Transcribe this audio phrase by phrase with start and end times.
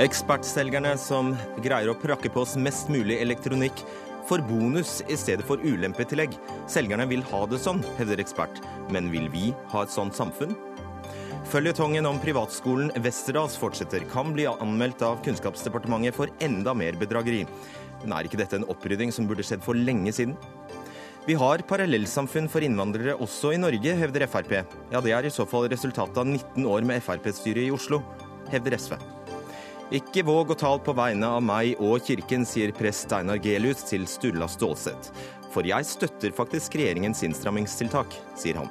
[0.00, 3.82] Ekspertselgerne som greier å prakke på oss mest mulig elektronikk,
[4.30, 6.32] får bonus i stedet for ulempetillegg.
[6.72, 8.62] Selgerne vil ha det sånn, hevder ekspert.
[8.94, 10.54] Men vil vi ha et sånt samfunn?
[11.52, 14.06] Føljetongen om privatskolen Westerdals fortsetter.
[14.08, 17.44] Kan bli anmeldt av Kunnskapsdepartementet for enda mer bedrageri.
[18.00, 20.32] Men er ikke dette en opprydding som burde skjedd for lenge siden?
[21.28, 24.62] Vi har parallellsamfunn for innvandrere også i Norge, hevder Frp.
[24.94, 28.00] Ja, det er i så fall resultatet av 19 år med Frp-styret i Oslo,
[28.48, 29.19] hevder SV.
[29.90, 34.04] Ikke våg å tale på vegne av meg og kirken, sier prest Steinar Gelius til
[34.06, 35.08] Sturla Stålsett.
[35.50, 38.70] For jeg støtter faktisk regjeringens innstrammingstiltak, sier han.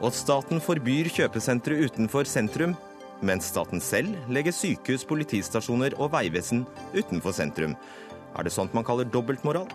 [0.00, 2.72] Og staten forbyr kjøpesentre utenfor sentrum,
[3.20, 6.64] mens staten selv legger sykehus, politistasjoner og veivesen
[6.96, 7.76] utenfor sentrum.
[8.32, 9.68] Er det sånt man kaller dobbeltmoral?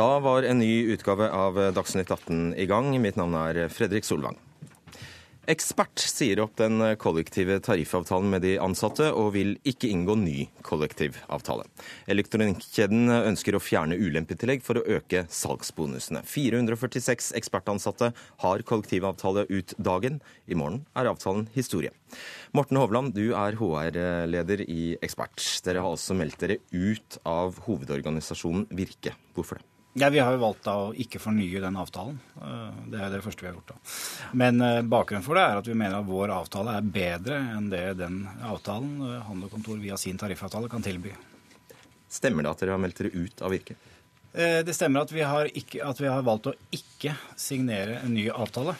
[0.00, 2.86] Da var en ny utgave av Dagsnytt 18 i gang.
[3.02, 4.38] Mitt navn er Fredrik Solvang.
[5.50, 11.66] Ekspert sier opp den kollektive tariffavtalen med de ansatte, og vil ikke inngå ny kollektivavtale.
[12.14, 16.22] Elektronikkjeden ønsker å fjerne ulempetillegg for å øke salgsbonusene.
[16.24, 18.14] 446 ekspertansatte
[18.46, 20.22] har kollektivavtale ut dagen.
[20.48, 21.92] I morgen er avtalen historie.
[22.56, 25.44] Morten Hovland, du er HR-leder i Ekspert.
[25.66, 29.12] Dere har også meldt dere ut av hovedorganisasjonen Virke.
[29.36, 29.69] Hvorfor det?
[29.92, 32.18] Ja, Vi har jo valgt da å ikke fornye den avtalen.
[32.38, 33.72] Eh, det er det første vi har gjort.
[33.72, 33.94] da.
[34.38, 37.66] Men eh, bakgrunnen for det er at vi mener at vår avtale er bedre enn
[37.72, 41.16] det den avtalen eh, Handel og Kontor via sin tariffavtale kan tilby.
[42.10, 43.76] Stemmer det at dere har meldt dere ut av Virke?
[44.30, 48.28] Det stemmer at vi har, ikke, at vi har valgt å ikke signere en ny
[48.30, 48.76] avtale.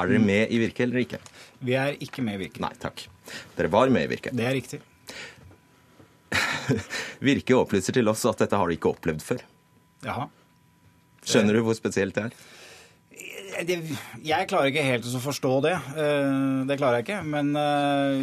[0.00, 1.20] Er dere med i Virke eller ikke?
[1.60, 2.62] Vi er ikke med i Virke.
[2.64, 3.04] Nei takk.
[3.56, 4.32] Dere var med i Virke.
[4.32, 4.80] Det er riktig.
[7.28, 9.44] Virke opplyser til oss at dette har de ikke opplevd før.
[10.08, 10.24] Jaha.
[11.24, 12.36] Skjønner du hvor spesielt det er?
[13.64, 13.76] Det,
[14.26, 15.74] jeg klarer ikke helt å forstå det.
[15.94, 17.20] Eh, det klarer jeg ikke.
[17.30, 18.18] Men uh,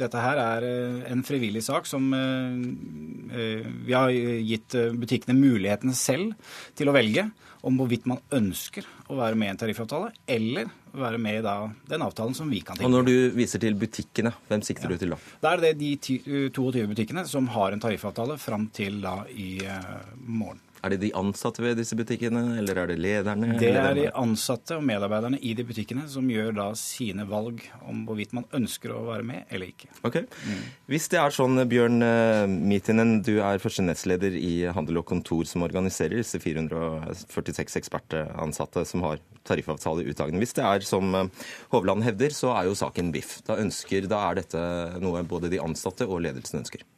[0.00, 0.66] dette her er
[1.12, 6.32] en frivillig sak som Vi har gitt butikkene muligheten selv
[6.78, 7.28] til å velge
[7.66, 11.54] om hvorvidt man ønsker å være med i en tariffavtale, eller være med i da,
[11.90, 12.88] den avtalen som vi kan tenke.
[12.88, 14.96] Og Når du viser til butikkene, hvem sikter ja.
[14.96, 15.20] du til da?
[15.44, 19.52] Da er det de 22 butikkene som har en tariffavtale fram til da i
[20.24, 20.64] morgen.
[20.80, 23.52] Er det de ansatte ved disse butikkene, eller er det lederne?
[23.60, 28.06] Det er de ansatte og medarbeiderne i de butikkene som gjør da sine valg om
[28.08, 29.90] hvorvidt man ønsker å være med eller ikke.
[30.08, 30.22] Ok.
[30.46, 30.62] Mm.
[30.90, 35.48] Hvis det er sånn, Bjørn eh, Mitinen, du er første nestleder i Handel og Kontor
[35.48, 40.40] som organiserer disse 446 ekspertansatte som har tariffavtale i utdagene.
[40.40, 43.38] Hvis det er som eh, Hovland hevder, så er jo saken biff.
[43.44, 44.64] Da, ønsker, da er dette
[45.04, 46.88] noe både de ansatte og ledelsen ønsker.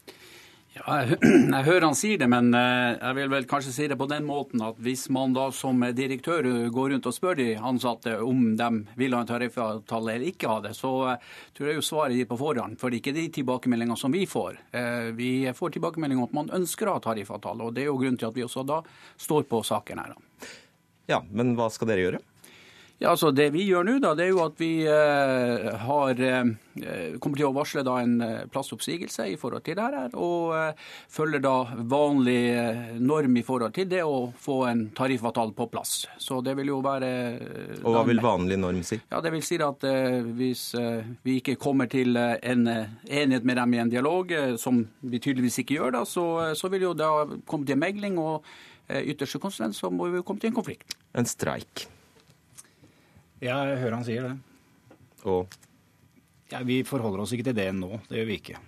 [0.72, 1.19] Ja, jeg,
[1.53, 4.25] jeg, hører han sier det, men eh, jeg vil vel kanskje si det på den
[4.25, 8.71] måten at hvis man da som direktør går rundt og spør de ansatte om de
[8.97, 12.31] vil ha en tariffavtale eller ikke ha det, så eh, tror jeg jo svaret gir
[12.31, 12.81] på forhånd.
[12.81, 14.62] For det er ikke de tilbakemeldingene som vi får.
[14.72, 18.00] Eh, vi får tilbakemeldinger om at man ønsker å ha tariffavtale, og det er jo
[18.00, 18.81] grunnen til at vi også da
[19.21, 20.16] står på saken her.
[21.10, 22.25] Ja, men hva skal dere gjøre?
[23.02, 27.16] Ja, altså Det vi gjør nå, da, det er jo at vi eh, har, eh,
[27.18, 30.82] kommer til å varsle da en eh, plassoppsigelse i forhold til det her, og eh,
[31.10, 31.54] følger da
[31.91, 35.96] vanlig eh, norm i forhold til det å få en tariffavtale på plass.
[36.22, 39.00] Så det vil jo være eh, Og hva vil vanlig norm si?
[39.10, 39.82] Ja, Det vil si at
[40.38, 40.62] hvis
[41.26, 44.30] vi ikke kommer til en enighet med dem i en dialog,
[44.62, 47.10] som vi tydeligvis ikke gjør, da, så, så vil jo da
[47.50, 48.46] komme til en megling, og
[48.86, 50.94] ytterste konsekvens så må vi komme til en konflikt.
[51.18, 51.88] En streik?
[53.42, 54.34] Ja, jeg hører han sier det.
[55.26, 55.60] Og?
[56.53, 57.97] Ja, Vi forholder oss ikke til det nå.
[58.08, 58.60] Det gjør vi ikke.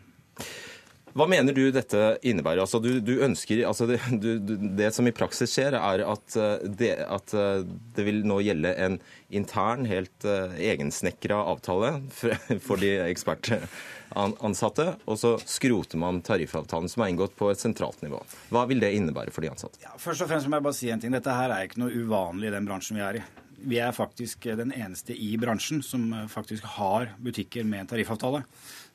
[1.15, 2.65] Hva mener du dette innebærer?
[2.65, 4.33] Altså, du, du ønsker, altså det, du,
[4.75, 7.61] det, som i praksis skjer, er at eh, det, at eh,
[7.95, 8.97] det, vil nå gjelde en
[9.35, 12.35] intern, helt uh, egensnekra avtale for,
[12.67, 18.19] for de ekspertansatte, og så skroter man tariffavtalen som er inngått på et sentralt nivå.
[18.51, 19.79] Hva vil det innebære for de ansatte?
[19.87, 21.15] Ja, først og fremst må jeg bare si en ting.
[21.15, 23.26] Dette her er ikke noe uvanlig i den bransjen vi er i
[23.64, 28.44] vi er faktisk den eneste i bransjen som faktisk har butikker med en tariffavtale.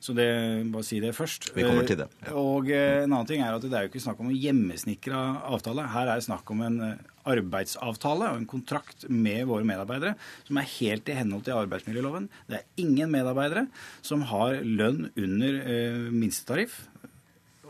[0.00, 0.26] Så det,
[0.72, 1.50] bare si det først.
[1.52, 2.06] Vi kommer til det.
[2.24, 2.32] Ja.
[2.40, 5.20] Og eh, en annen ting er at det er jo ikke snakk om en hjemmesnekra
[5.52, 5.84] avtale.
[5.92, 10.14] Her er det snakk om en eh, arbeidsavtale og en kontrakt med våre medarbeidere
[10.48, 12.30] som er helt i henhold til arbeidsmiljøloven.
[12.48, 13.66] Det er ingen medarbeidere
[14.00, 16.86] som har lønn under eh, minstetariff.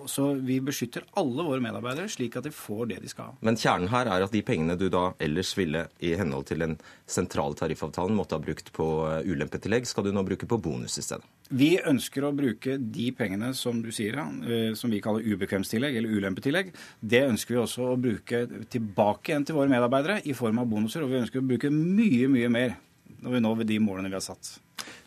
[0.09, 3.37] Så vi beskytter alle våre medarbeidere slik at de får det de skal ha.
[3.45, 6.77] Men kjernen her er at de pengene du da ellers ville i henhold til den
[7.11, 11.05] sentrale tariffavtalen måtte ha brukt på eh, ulempetillegg, skal du nå bruke på bonus i
[11.05, 11.27] stedet.
[11.51, 16.13] Vi ønsker å bruke de pengene som du sier, ja, som vi kaller ubekvemstillegg eller
[16.15, 16.71] ulempetillegg.
[17.01, 21.03] Det ønsker vi også å bruke tilbake igjen til våre medarbeidere i form av bonuser.
[21.03, 22.77] Og vi ønsker å bruke mye, mye mer
[23.21, 24.55] når vi når de målene vi har satt.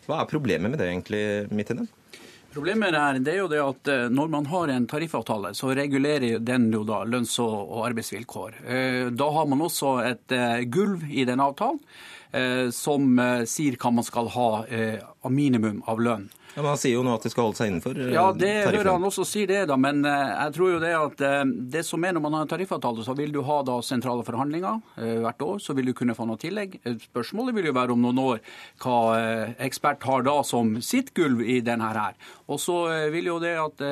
[0.04, 1.88] Hva er problemet med det egentlig, midt i den?
[2.54, 6.38] Problemet er, det er jo det at eh, når man har en tariffavtale, så regulerer
[6.38, 8.60] den jo da lønns- og arbeidsvilkår.
[8.62, 11.82] Eh, da har man også et eh, gulv i den avtalen
[12.74, 16.24] som sier hva man skal ha av minimum av lønn.
[16.54, 18.52] Ja, men Han sier jo nå at de skal holde seg innenfor eh, Ja, det
[18.68, 19.78] hører han også si det, da.
[19.80, 21.42] Men eh, jeg tror jo det at eh,
[21.74, 24.80] det som er når man har en tariffavtale, så vil du ha da sentrale forhandlinger
[25.24, 25.58] hvert år.
[25.62, 26.76] Så vil du kunne få noe tillegg.
[27.08, 28.42] Spørsmålet vil jo være om noen år
[28.82, 28.98] hva
[29.62, 32.14] ekspert har da som sitt gulv i denne her.
[32.52, 32.76] Og så
[33.12, 33.82] vil jo det at,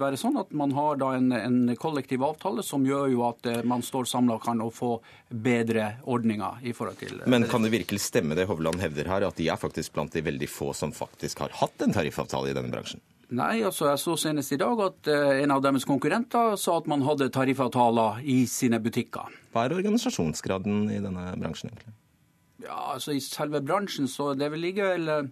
[0.00, 3.84] være sånn at man har da en, en kollektiv avtale som gjør jo at man
[3.84, 4.96] står samla og kan få
[5.28, 9.38] bedre ordninger i forhold til Men kan det virkelig stemme det Hovland hevder her, at
[9.38, 12.72] de er faktisk blant de veldig få som faktisk har hatt en tariffavtale i denne
[12.72, 13.02] bransjen?
[13.34, 16.86] Nei, altså jeg så senest i dag at uh, en av deres konkurrenter sa at
[16.86, 19.32] man hadde tariffavtaler i sine butikker.
[19.50, 21.96] Hva er organisasjonsgraden i denne bransjen, egentlig?
[22.62, 25.26] Ja, altså I selve bransjen så det vil ligge vel eh,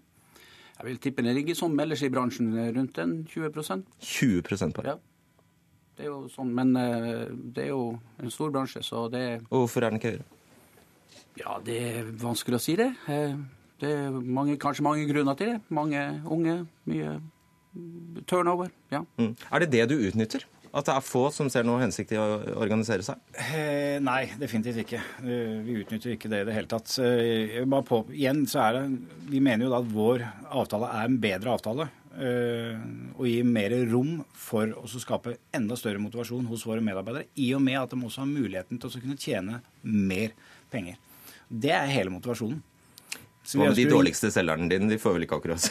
[0.77, 4.99] Jeg vil tippe det ligger som ellers i bransjen, rundt en 20% 20% på Ja.
[5.95, 9.87] Det er jo sånn, Men det er jo en stor bransje, så det Og hvorfor
[9.87, 10.27] er den ikke høyere?
[11.39, 12.91] Ja, det er vanskelig å si det.
[13.83, 15.61] Det er mange, kanskje mange grunner til det.
[15.75, 17.21] Mange unge, mye
[18.31, 18.71] turnover.
[18.93, 19.03] ja.
[19.19, 19.35] Mm.
[19.51, 20.45] Er det det du utnytter?
[20.75, 22.27] At det er få som ser noe hensikt i å
[22.59, 23.21] organisere seg?
[23.39, 25.03] Eh, nei, definitivt ikke.
[25.23, 26.91] Eh, vi utnytter ikke det i det hele tatt.
[26.99, 28.83] Eh, på, igjen så er det,
[29.31, 31.87] Vi mener jo da at vår avtale er en bedre avtale.
[32.15, 32.83] Eh,
[33.15, 37.31] og gir mer rom for å skape enda større motivasjon hos våre medarbeidere.
[37.39, 40.35] I og med at de også har muligheten til å kunne tjene mer
[40.75, 40.99] penger.
[41.47, 42.59] Det er hele motivasjonen.
[43.45, 44.89] Hva med de dårligste selgerne dine?
[44.89, 45.67] De får vel ikke akkurat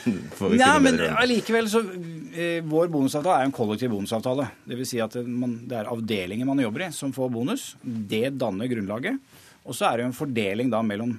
[0.58, 4.48] Nei, men allikevel så eh, Vår bonusavtale er en kollektiv bonusavtale.
[4.68, 4.92] Dvs.
[4.94, 7.70] Si at man, det er avdelinger man jobber i som får bonus.
[7.82, 9.20] Det danner grunnlaget.
[9.68, 11.12] Og så er det jo en fordeling da mellom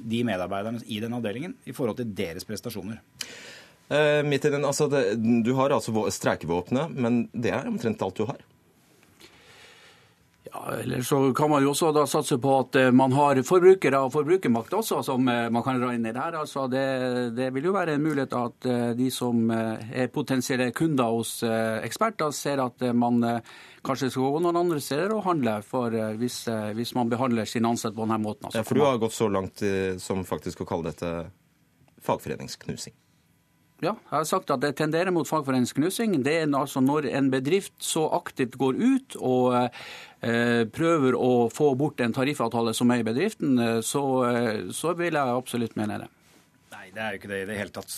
[0.00, 3.02] de medarbeiderne i den avdelingen i forhold til deres prestasjoner.
[3.90, 8.16] Eh, midt i den, altså det, Du har altså streikevåpenet, men det er omtrent alt
[8.16, 8.40] du har?
[10.42, 13.98] Ja, eller så kan man jo også da satse på at eh, man har forbrukere
[14.06, 16.38] og forbrukermakt også, som eh, man kan dra inn i det her.
[16.40, 16.84] Altså det,
[17.36, 22.32] det, vil jo være en mulighet at eh, de som er potensielle kunder hos eksperter,
[22.32, 23.20] ser at man
[23.84, 26.42] kanskje skal gå noen andre steder og handle for hvis,
[26.76, 28.48] hvis man behandler sine ansatte på denne måten.
[28.48, 29.62] Altså, ja, For du har gått så langt
[30.00, 31.12] som faktisk å kalle dette
[32.06, 32.96] fagforeningsknusing?
[33.80, 36.18] Ja, jeg har sagt at det tenderer mot fagforeningsknusing.
[36.24, 41.72] Det er altså når en bedrift så aktivt går ut og eh, prøver å få
[41.80, 46.02] bort en tariffavtale som er i bedriften, eh, så, eh, så vil jeg absolutt mene
[46.02, 46.10] det.
[46.74, 47.96] Nei, det er jo ikke det i det hele tatt.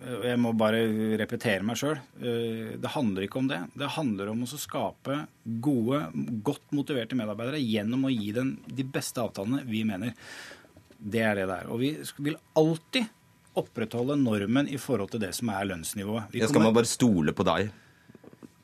[0.00, 0.80] Jeg må bare
[1.20, 1.98] repetere meg sjøl.
[2.16, 3.58] Det handler ikke om det.
[3.76, 5.18] Det handler om å skape
[5.60, 5.98] gode,
[6.40, 10.16] godt motiverte medarbeidere gjennom å gi dem de beste avtalene vi mener.
[10.96, 11.68] Det er det det er.
[11.68, 11.92] Og vi
[12.24, 13.12] vil alltid
[13.60, 16.32] opprettholde normen i forhold til det som er lønnsnivået.
[16.34, 17.70] Vi skal man bare stole på deg?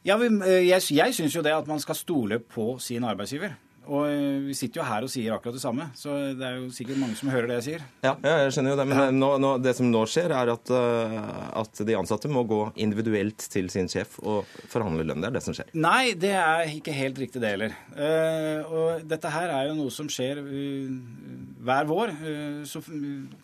[0.06, 3.56] Ja, eh, Jeg, jeg syns jo det at man skal stole på sin arbeidsgiver.
[3.86, 6.70] Og eh, vi sitter jo her og sier akkurat det samme, så det er jo
[6.74, 7.84] sikkert mange som hører det jeg sier.
[8.04, 11.16] Ja, jeg skjønner jo det, men nå, nå, det som nå skjer, er at, uh,
[11.62, 15.22] at, de ansatte må gå individuelt til sin sjef og forhandle lønn.
[15.22, 15.70] Det er det som skjer.
[15.78, 17.76] Nei, det er ikke helt riktig det heller.
[18.66, 20.40] Og dette her er jo noe som skjer
[21.66, 22.14] hver vår.
[22.68, 22.82] så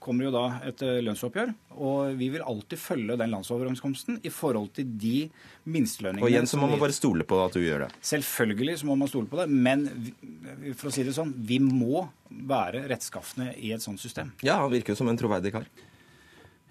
[0.02, 4.90] kommer jo da et lønnsoppgjør, og vi vil alltid følge den landsoverenskomsten i forhold til
[5.00, 5.28] de
[5.64, 6.24] minstelønningene.
[6.26, 7.92] Og igjen så må man bare stole på at du gjør det.
[8.12, 9.86] Selvfølgelig så må man stole på det, men
[10.76, 14.34] for å si det sånn, vi må være rettskafne i et sånt system.
[14.44, 15.68] Ja, han virker jo som en troverdig kar.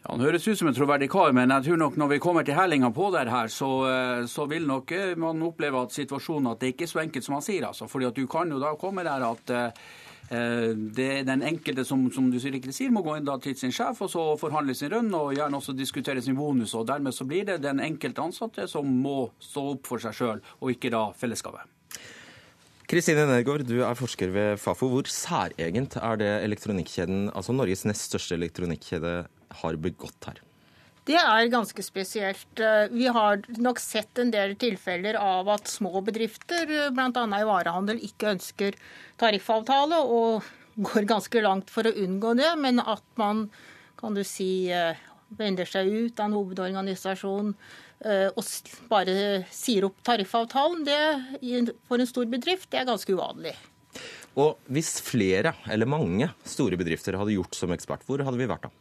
[0.02, 2.46] Ja, Han høres ut som en troverdig kar, men jeg tror nok når vi kommer
[2.46, 6.52] til hellinga på det her, så, eh, så, vil nok eh, man oppleve at situasjonen
[6.52, 7.68] at det ikke er så enkelt som han sier.
[7.68, 7.88] altså.
[7.88, 10.01] Fordi at du kan jo da komme der at eh, det
[10.32, 14.76] den enkelte som, som du sier, må gå inn til sin sjef og så forhandle
[14.78, 16.74] sin lønn og gjerne også diskutere sin bonus.
[16.74, 20.44] og Dermed så blir det den enkelte ansatte som må stå opp for seg sjøl,
[20.62, 21.68] og ikke da fellesskapet.
[22.92, 24.90] Kristine Nergård, du er forsker ved Fafo.
[24.92, 29.14] Hvor særegent er det elektronikkjeden, altså Norges nest største elektronikkjede,
[29.62, 30.42] har begått her?
[31.10, 32.62] Det er ganske spesielt.
[32.94, 37.24] Vi har nok sett en del tilfeller av at små bedrifter, bl.a.
[37.26, 38.78] i varehandel, ikke ønsker
[39.22, 40.46] tariffavtale og
[40.92, 43.48] går ganske langt for å unngå det, men at man
[44.00, 44.70] kan du si,
[45.38, 47.56] vender seg ut av en hovedorganisasjon
[48.02, 48.48] og
[48.90, 49.14] bare
[49.54, 53.54] sier opp tariffavtalen, det for en stor bedrift, det er ganske uvanlig.
[54.40, 58.70] Og hvis flere, eller mange, store bedrifter hadde gjort som ekspert, hvor hadde vi vært
[58.70, 58.72] da?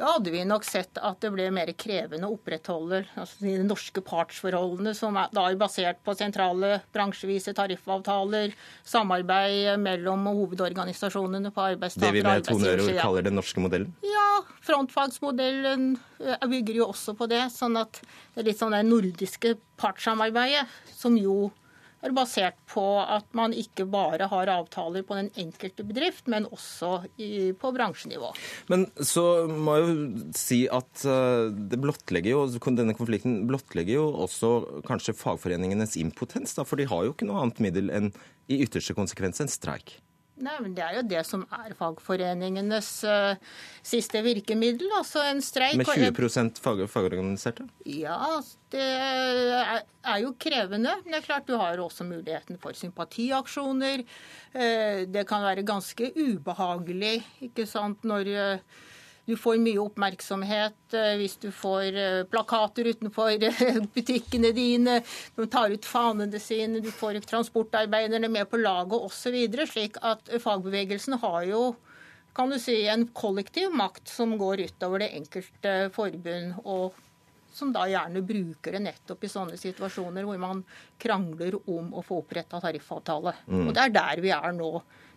[0.00, 4.00] Da hadde vi nok sett at det ble mer krevende å opprettholde altså de norske
[4.00, 8.54] partsforholdene, som er, da er basert på sentrale bransjevise tariffavtaler,
[8.88, 12.48] samarbeid mellom hovedorganisasjonene på arbeidstaker- og arbeidsgiversida.
[12.48, 13.92] Det vi med tonører kaller den norske modellen?
[14.08, 14.26] Ja,
[14.64, 15.86] frontfagsmodellen
[16.24, 17.44] eh, bygger jo også på det.
[17.52, 20.64] sånn at det er litt sånn det nordiske partssamarbeidet,
[20.96, 21.50] som jo
[22.04, 27.04] er basert på at man ikke bare har avtaler på den enkelte bedrift, men også
[27.20, 28.32] i, på bransjenivå.
[28.72, 32.44] Men så må jeg jo si at eh, jo,
[32.80, 34.52] denne konflikten blottlegger jo også
[34.88, 38.12] kanskje fagforeningenes impotens, da, for de har jo ikke noe annet middel enn
[38.50, 39.98] i ytterste konsekvens en streik.
[40.40, 44.88] Nei, men Det er jo det som er fagforeningenes uh, siste virkemiddel.
[44.96, 45.76] altså en streik.
[45.76, 47.66] Med 20 fag fagorganiserte?
[47.84, 48.40] Ja,
[48.72, 50.96] det er, er, jo krevende.
[51.04, 54.04] Men det er klart du har også muligheten for sympatiaksjoner.
[54.54, 57.18] Uh, det kan være ganske ubehagelig
[57.50, 58.80] ikke sant, når uh,
[59.30, 64.98] du får mye oppmerksomhet eh, hvis du får eh, plakater utenfor eh, butikkene dine,
[65.36, 69.36] du tar ut fanene sine, du får transportarbeiderne med på laget osv.
[69.70, 71.62] Slik at fagbevegelsen har jo
[72.34, 76.60] kan du si, en kollektiv makt som går utover det enkelte forbund.
[76.64, 76.98] og
[77.52, 80.62] som da gjerne bruker det nettopp i sånne situasjoner hvor man
[81.02, 83.34] krangler om å få oppretta tariffavtale.
[83.50, 83.64] Mm.
[83.66, 84.70] Og Det er der vi er nå.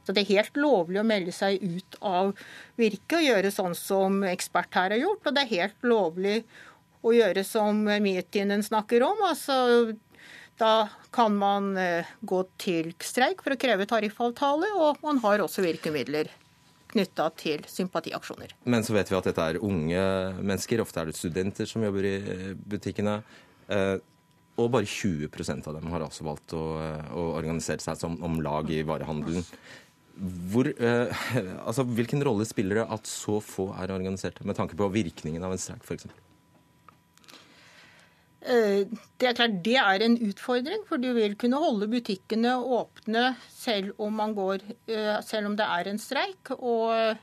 [0.04, 2.34] Så det er helt lovlig å melde seg ut av
[2.80, 5.28] Virke og gjøre sånn som ekspert her har gjort.
[5.28, 6.38] Og det er helt lovlig
[7.04, 9.24] å gjøre som Mietinen snakker om.
[9.28, 9.96] altså
[10.58, 15.64] da kan man eh, gå til streik for å kreve tariffavtale, og man har også
[15.66, 16.30] virkemidler
[16.94, 18.54] knytta til sympatiaksjoner.
[18.70, 20.04] Men så vet vi at dette er unge
[20.40, 20.84] mennesker.
[20.84, 23.22] Ofte er det studenter som jobber i eh, butikkene.
[23.68, 23.96] Eh,
[24.62, 26.62] og bare 20% av dem har altså valgt å,
[27.18, 29.42] å organisere seg som om lag i varehandelen.
[30.14, 31.24] Hvor, eh,
[31.68, 35.56] altså, hvilken rolle spiller det at så få er organiserte, med tanke på virkningen av
[35.56, 36.06] en streik f.eks.?
[38.44, 38.86] Eh,
[39.18, 43.94] det er klart det er en utfordring, for du vil kunne holde butikkene åpne selv
[44.04, 46.54] om, går, eh, selv om det er en streik.
[46.60, 47.18] Og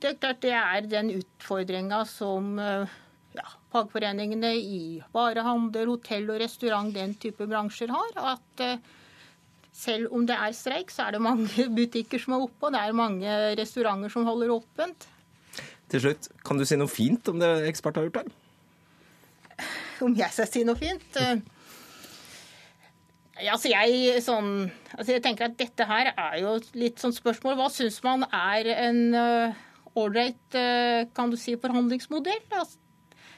[0.00, 2.98] det er klart det er den utfordringa som eh,
[3.36, 8.16] ja, fagforeningene i varehandel, hotell og restaurant, den type bransjer har.
[8.34, 8.68] at
[9.76, 12.82] selv om det er streik, så er det mange butikker som er oppe, og det
[12.82, 15.08] er mange restauranter som holder åpent.
[15.92, 18.32] Til slutt, kan du si noe fint om det ekspert har gjort her?
[20.06, 21.20] Om jeg skal si noe fint?
[23.36, 27.58] Ja, altså jeg, sånn, altså jeg tenker at dette her er jo litt sånn spørsmål.
[27.58, 29.00] Hva syns man er en
[29.92, 32.40] ålreit uh, uh, kan du si, forhandlingsmodell?
[32.48, 32.80] Altså,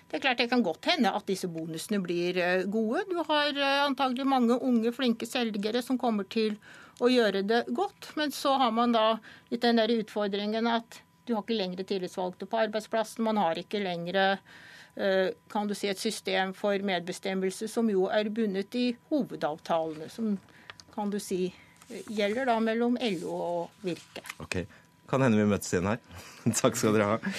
[0.08, 3.04] det er klart det kan godt hende at disse bonusene blir eh, gode.
[3.10, 6.56] Du har eh, antagelig mange unge, flinke selgere som kommer til
[7.04, 8.14] å gjøre det godt.
[8.16, 9.18] Men så har man da
[9.52, 13.26] litt den der utfordringen at du har ikke lenger tillitsvalgte på arbeidsplassen.
[13.28, 18.32] Man har ikke lenger eh, kan du si, et system for medbestemmelse som jo er
[18.32, 20.38] bundet i hovedavtalene, som
[20.94, 21.50] kan du si
[22.08, 24.24] gjelder da mellom LO og Virke.
[24.40, 24.64] Okay.
[25.08, 26.00] Kan hende vi møtes igjen her.
[26.60, 27.34] Takk skal dere ha.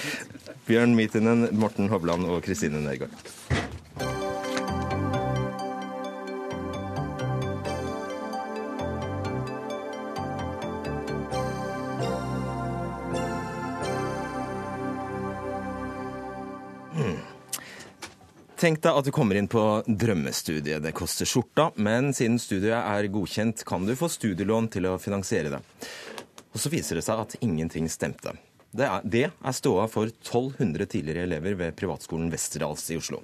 [0.65, 3.13] Bjørn Mitinen, Morten Hovland og Kristine Nergård.
[16.97, 17.21] Hmm.
[18.57, 20.81] Tenk deg at du kommer inn på drømmestudiet.
[20.81, 25.53] Det koster skjorta, men siden studiet er godkjent, kan du få studielån til å finansiere
[25.53, 25.65] det.
[26.53, 28.35] Og så viser det seg at ingenting stemte.
[28.69, 29.25] Det er, det
[29.57, 33.23] ståa for 1200 tidligere elever ved privatskolen Westerdals i Oslo.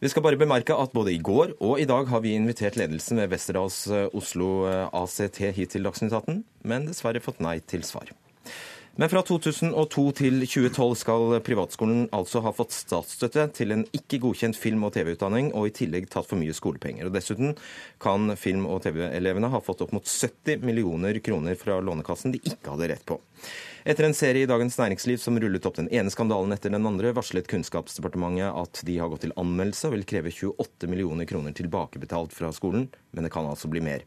[0.00, 3.20] Vi skal bare bemerke at både i går og i dag har vi invitert ledelsen
[3.20, 7.84] ved Westerdals eh, Oslo eh, ACT hit til Dagsnytt 18, men dessverre fått nei til
[7.88, 8.10] svar.
[8.94, 14.54] Men fra 2002 til 2012 skal privatskolen altså ha fått statsstøtte til en ikke godkjent
[14.54, 17.08] film- og TV-utdanning, og i tillegg tatt for mye skolepenger.
[17.08, 17.56] Og Dessuten
[17.98, 22.70] kan film- og TV-elevene ha fått opp mot 70 millioner kroner fra Lånekassen de ikke
[22.70, 23.18] hadde rett på.
[23.84, 27.10] Etter en serie i Dagens Næringsliv som rullet opp den ene skandalen etter den andre,
[27.18, 32.32] varslet Kunnskapsdepartementet at de har gått til anmeldelse og vil kreve 28 millioner kroner tilbakebetalt
[32.32, 34.06] fra skolen, men det kan altså bli mer.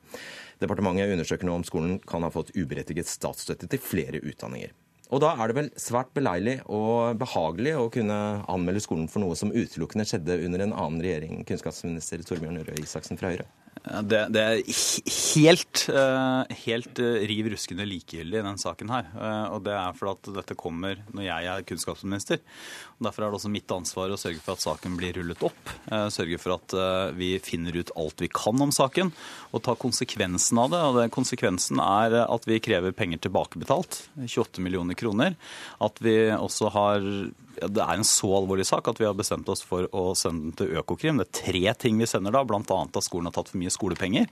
[0.61, 4.73] Departementet undersøker nå om skolen kan ha fått uberettiget statsstøtte til flere utdanninger.
[5.07, 8.17] Og da er det vel svært beleilig og behagelig å kunne
[8.51, 13.19] anmelde skolen for noe som utelukkende skjedde under en annen regjering, kunnskapsminister Torbjørn Røe Isaksen
[13.19, 13.47] fra Høyre?
[13.83, 14.61] Det, det, er
[15.37, 19.07] helt, eh, helt eh, riv ruskende likegyldig i denne saken her.
[19.13, 22.41] Eh, og det er fordi at dette kommer når jeg er kunnskapsminister.
[22.97, 25.73] Og Derfor er det også mitt ansvar å sørge for at saken blir rullet opp.
[26.13, 26.73] Sørge for at
[27.17, 29.11] vi finner ut alt vi kan om saken,
[29.53, 30.81] og ta konsekvensen av det.
[30.81, 35.37] Og det, konsekvensen er at vi krever penger tilbakebetalt, 28 millioner kroner.
[35.83, 37.05] At vi også har
[37.61, 40.57] det er en så alvorlig sak at vi har bestemt oss for å sende den
[40.59, 41.21] til Økokrim.
[41.21, 42.61] Det er tre ting vi sender da, bl.a.
[42.61, 44.27] at skolen har tatt for mye skolepenger.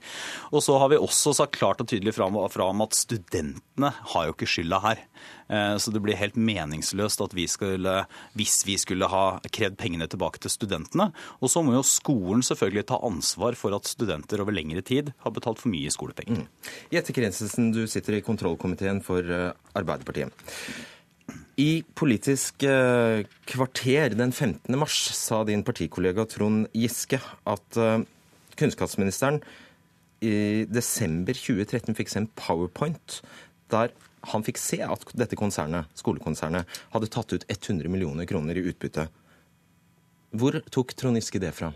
[0.52, 4.36] Og så har vi også sagt klart og tydelig fram, om at studentene har jo
[4.36, 5.02] ikke skylda her.
[5.48, 7.98] Eh, så det blir helt meningsløst at vi skulle,
[8.38, 11.10] hvis vi skulle ha krevd pengene tilbake til studentene.
[11.40, 15.34] Og så må jo skolen selvfølgelig ta ansvar for at studenter over lengre tid har
[15.34, 16.44] betalt for mye skolepenger.
[16.44, 16.74] Mm.
[16.94, 20.46] Jette Krensensen, du sitter i kontrollkomiteen for eh, Arbeiderpartiet.
[21.56, 24.76] I Politisk eh, kvarter den 15.
[24.76, 28.02] mars sa din partikollega Trond Giske at eh,
[28.60, 29.40] kunnskapsministeren
[30.24, 33.20] i desember 2013 fikk se en powerpoint
[33.72, 33.92] der
[34.32, 39.06] han fikk se at dette konsernet, skolekonsernet hadde tatt ut 100 millioner kroner i utbytte.
[40.36, 41.70] Hvor tok Trond Giske det fra?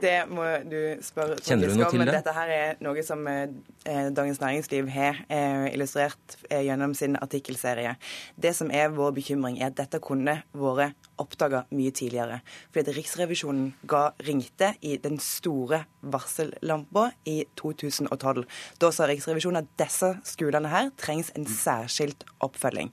[0.00, 2.14] Det må du spørre Kjenner du noe til det?
[2.18, 7.94] Dette her er noe som eh, Dagens Næringsliv har eh, illustrert eh, gjennom sin artikkelserie.
[8.36, 12.40] Det som er vår bekymring, er at dette kunne vært oppdaga mye tidligere.
[12.74, 18.44] Fordi Riksrevisjonen ga, ringte i den store varsellampa i 2012.
[18.80, 22.92] Da sa Riksrevisjonen at disse skolene her trengs en særskilt oppfølging.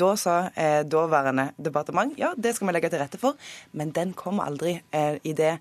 [0.00, 3.36] Da sa eh, daværende departement ja, det skal vi legge til rette for,
[3.72, 5.52] men den kom aldri eh, idet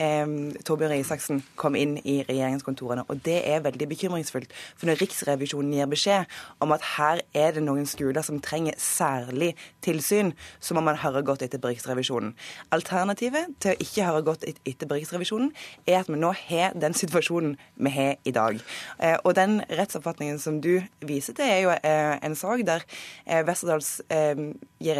[0.00, 0.24] eh,
[0.64, 3.04] Torbjørn Isaksen kom inn i regjeringskontorene.
[3.12, 4.54] Og det er veldig bekymringsfullt.
[4.76, 9.52] For når Riksrevisjonen gir beskjed om at her er det noen skoler som trenger særlig
[9.84, 12.32] tilsyn, så må man høre godt etter Riksrevisjonen.
[12.72, 15.52] Alternativet til å ikke høre godt etter Riksrevisjonen,
[15.84, 18.56] er at vi nå har den situasjonen vi har i dag.
[19.02, 22.88] Eh, og den rettsoppfatningen som du viser til, er jo eh, en sak der
[23.26, 24.98] eh, Westerdal Charles eh, gir,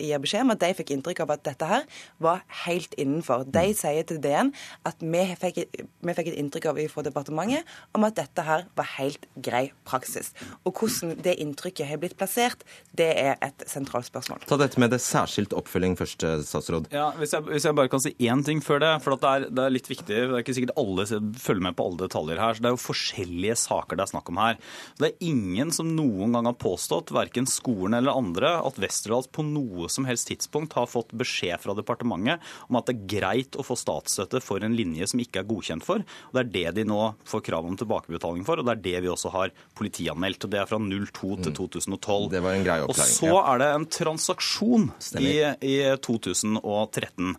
[0.00, 1.84] gir, beskjed om at de fikk inntrykk av at dette her
[2.22, 3.44] var helt innenfor.
[3.46, 3.76] De mm.
[3.78, 4.52] sier til DN
[4.88, 5.62] at vi fikk,
[6.02, 10.32] vi fikk et inntrykk av fra departementet om at dette her var helt grei praksis.
[10.66, 12.64] Og hvordan det inntrykket har blitt plassert,
[12.96, 14.42] det er et sentralt spørsmål.
[14.48, 16.90] Ta dette med det særskilt oppfølging først, eh, statsråd.
[16.94, 19.48] Ja, hvis jeg, hvis jeg bare kan si én ting før det, for det er,
[19.48, 20.08] det, er, litt viktig.
[20.08, 21.06] Det er ikke sikkert alle
[21.42, 22.56] følger med på alle detaljer her.
[22.56, 24.58] så Det er jo forskjellige saker det er snakk om her.
[25.00, 29.28] Det er ingen som noen gang har påstått, verken skolen eller andre, andre at Westerdals
[29.32, 33.58] på noe som helst tidspunkt har fått beskjed fra departementet om at det er greit
[33.58, 36.04] å få statsstøtte for en linje som ikke er godkjent for.
[36.30, 39.04] Og Det er det de nå får krav om tilbakebetaling for, og det er det
[39.04, 40.46] vi også har politianmeldt.
[40.46, 42.26] og Det er fra 02 til 2012.
[42.26, 42.32] Mm.
[42.32, 43.12] Det var en grei opplæring.
[43.12, 44.88] Og så er det en transaksjon
[45.20, 45.34] i,
[45.72, 47.34] i, 2013.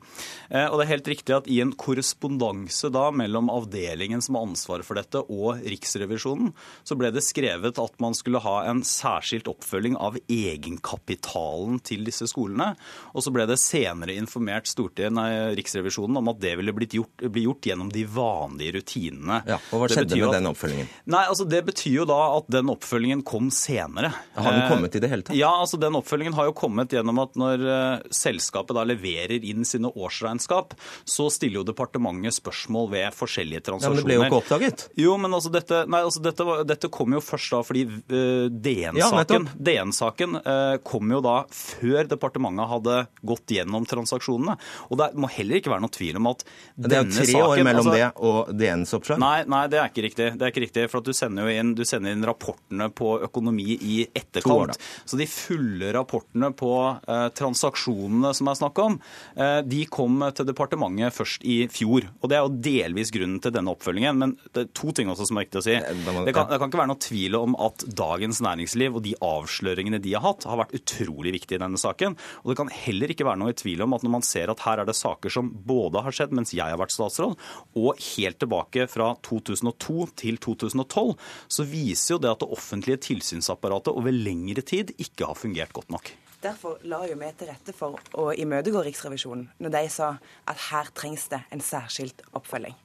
[0.50, 4.48] Eh, og det er helt riktig at i en korrespondanse da mellom avdelingen som har
[4.48, 9.50] ansvaret for dette, og Riksrevisjonen, så ble det skrevet at man skulle ha en særskilt
[9.52, 12.74] oppfølging av egen egenkapitalen til disse skolene.
[13.14, 17.26] Og så ble det senere informert Stortinget, nei, Riksrevisjonen om at det ville blitt gjort,
[17.34, 19.42] bli gjort gjennom de vanlige rutinene.
[19.48, 20.92] Ja, og Hva skjedde med at, den oppfølgingen?
[21.06, 24.14] Nei, altså Det betyr jo da at den oppfølgingen kom senere.
[24.36, 25.38] Har den kommet i det hele tatt?
[25.38, 29.68] Ja, altså den oppfølgingen har jo kommet gjennom at når uh, selskapet da leverer inn
[29.68, 33.94] sine årsregnskap, så stiller jo departementet spørsmål ved forskjellige transaksjoner.
[33.94, 34.88] Ja, Men det ble jo ikke oppdaget?
[35.00, 39.50] Jo, men altså dette, nei, altså dette, dette kom jo først da fordi uh, DN-saken
[39.50, 40.40] ja, DN-saken...
[40.44, 44.58] Eh, kom jo da før departementet hadde gått gjennom transaksjonene.
[44.90, 47.32] Og det må heller ikke være noe tvil om at denne saken Det er jo
[47.34, 49.22] tre år mellom altså, det og DNs oppslag?
[49.24, 50.30] Nei, nei, det er ikke riktig.
[50.38, 53.78] Det er ikke riktig, for du sender jo inn, du sender inn rapportene på økonomi
[53.78, 54.78] i etterkant.
[55.06, 59.00] Så de fulle rapportene på eh, transaksjonene som er snakk om,
[59.38, 62.08] eh, de kom til departementet først i fjor.
[62.22, 64.20] Og det er jo delvis grunnen til denne oppfølgingen.
[64.24, 65.78] Men det er to ting også som er viktig å si.
[65.78, 70.02] Det kan, det kan ikke være noe tvil om at Dagens Næringsliv og de avsløringene
[70.04, 72.18] de har hatt, har vært utrolig viktig i denne saken.
[72.44, 74.64] Og det kan heller ikke være noe i tvil om at når man ser at
[74.66, 77.38] her er det saker som både har skjedd mens jeg har vært statsråd,
[77.80, 81.16] og helt tilbake fra 2002 til 2012,
[81.58, 85.94] så viser jo det at det offentlige tilsynsapparatet over lengre tid ikke har fungert godt
[85.94, 86.14] nok.
[86.44, 90.10] Derfor la jo vi til rette for å imøtegå Riksrevisjonen når de sa
[90.52, 92.76] at her trengs det en særskilt oppfølging.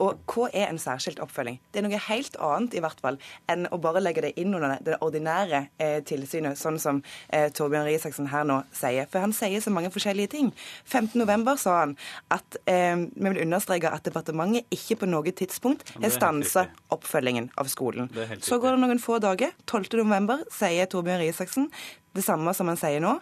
[0.00, 1.58] Og hva er en særskilt oppfølging?
[1.72, 3.18] Det er noe helt annet i hvert fall
[3.52, 7.86] enn å bare legge det inn under det ordinære eh, tilsynet, sånn som eh, Torbjørn
[7.88, 9.08] Røe Isaksen her nå sier.
[9.12, 10.50] For han sier så mange forskjellige ting.
[10.88, 11.96] 15.11 sa han
[12.32, 17.70] at eh, vi vil understreke at departementet ikke på noe tidspunkt har stansa oppfølgingen av
[17.72, 18.10] skolen.
[18.40, 19.52] Så går det noen få dager.
[19.70, 21.68] 12.11 sier Torbjørn Røe Isaksen
[22.16, 23.16] det samme som han sier nå.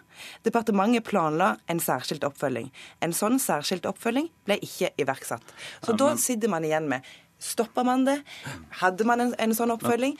[0.47, 2.69] Departementet planla en særskilt oppfølging.
[3.05, 5.55] En sånn særskilt oppfølging ble ikke iverksatt.
[5.83, 5.99] Så ja, men...
[6.01, 8.17] da sitter man igjen med Stoppa man det?
[8.81, 10.17] Hadde man en, en sånn oppfølging?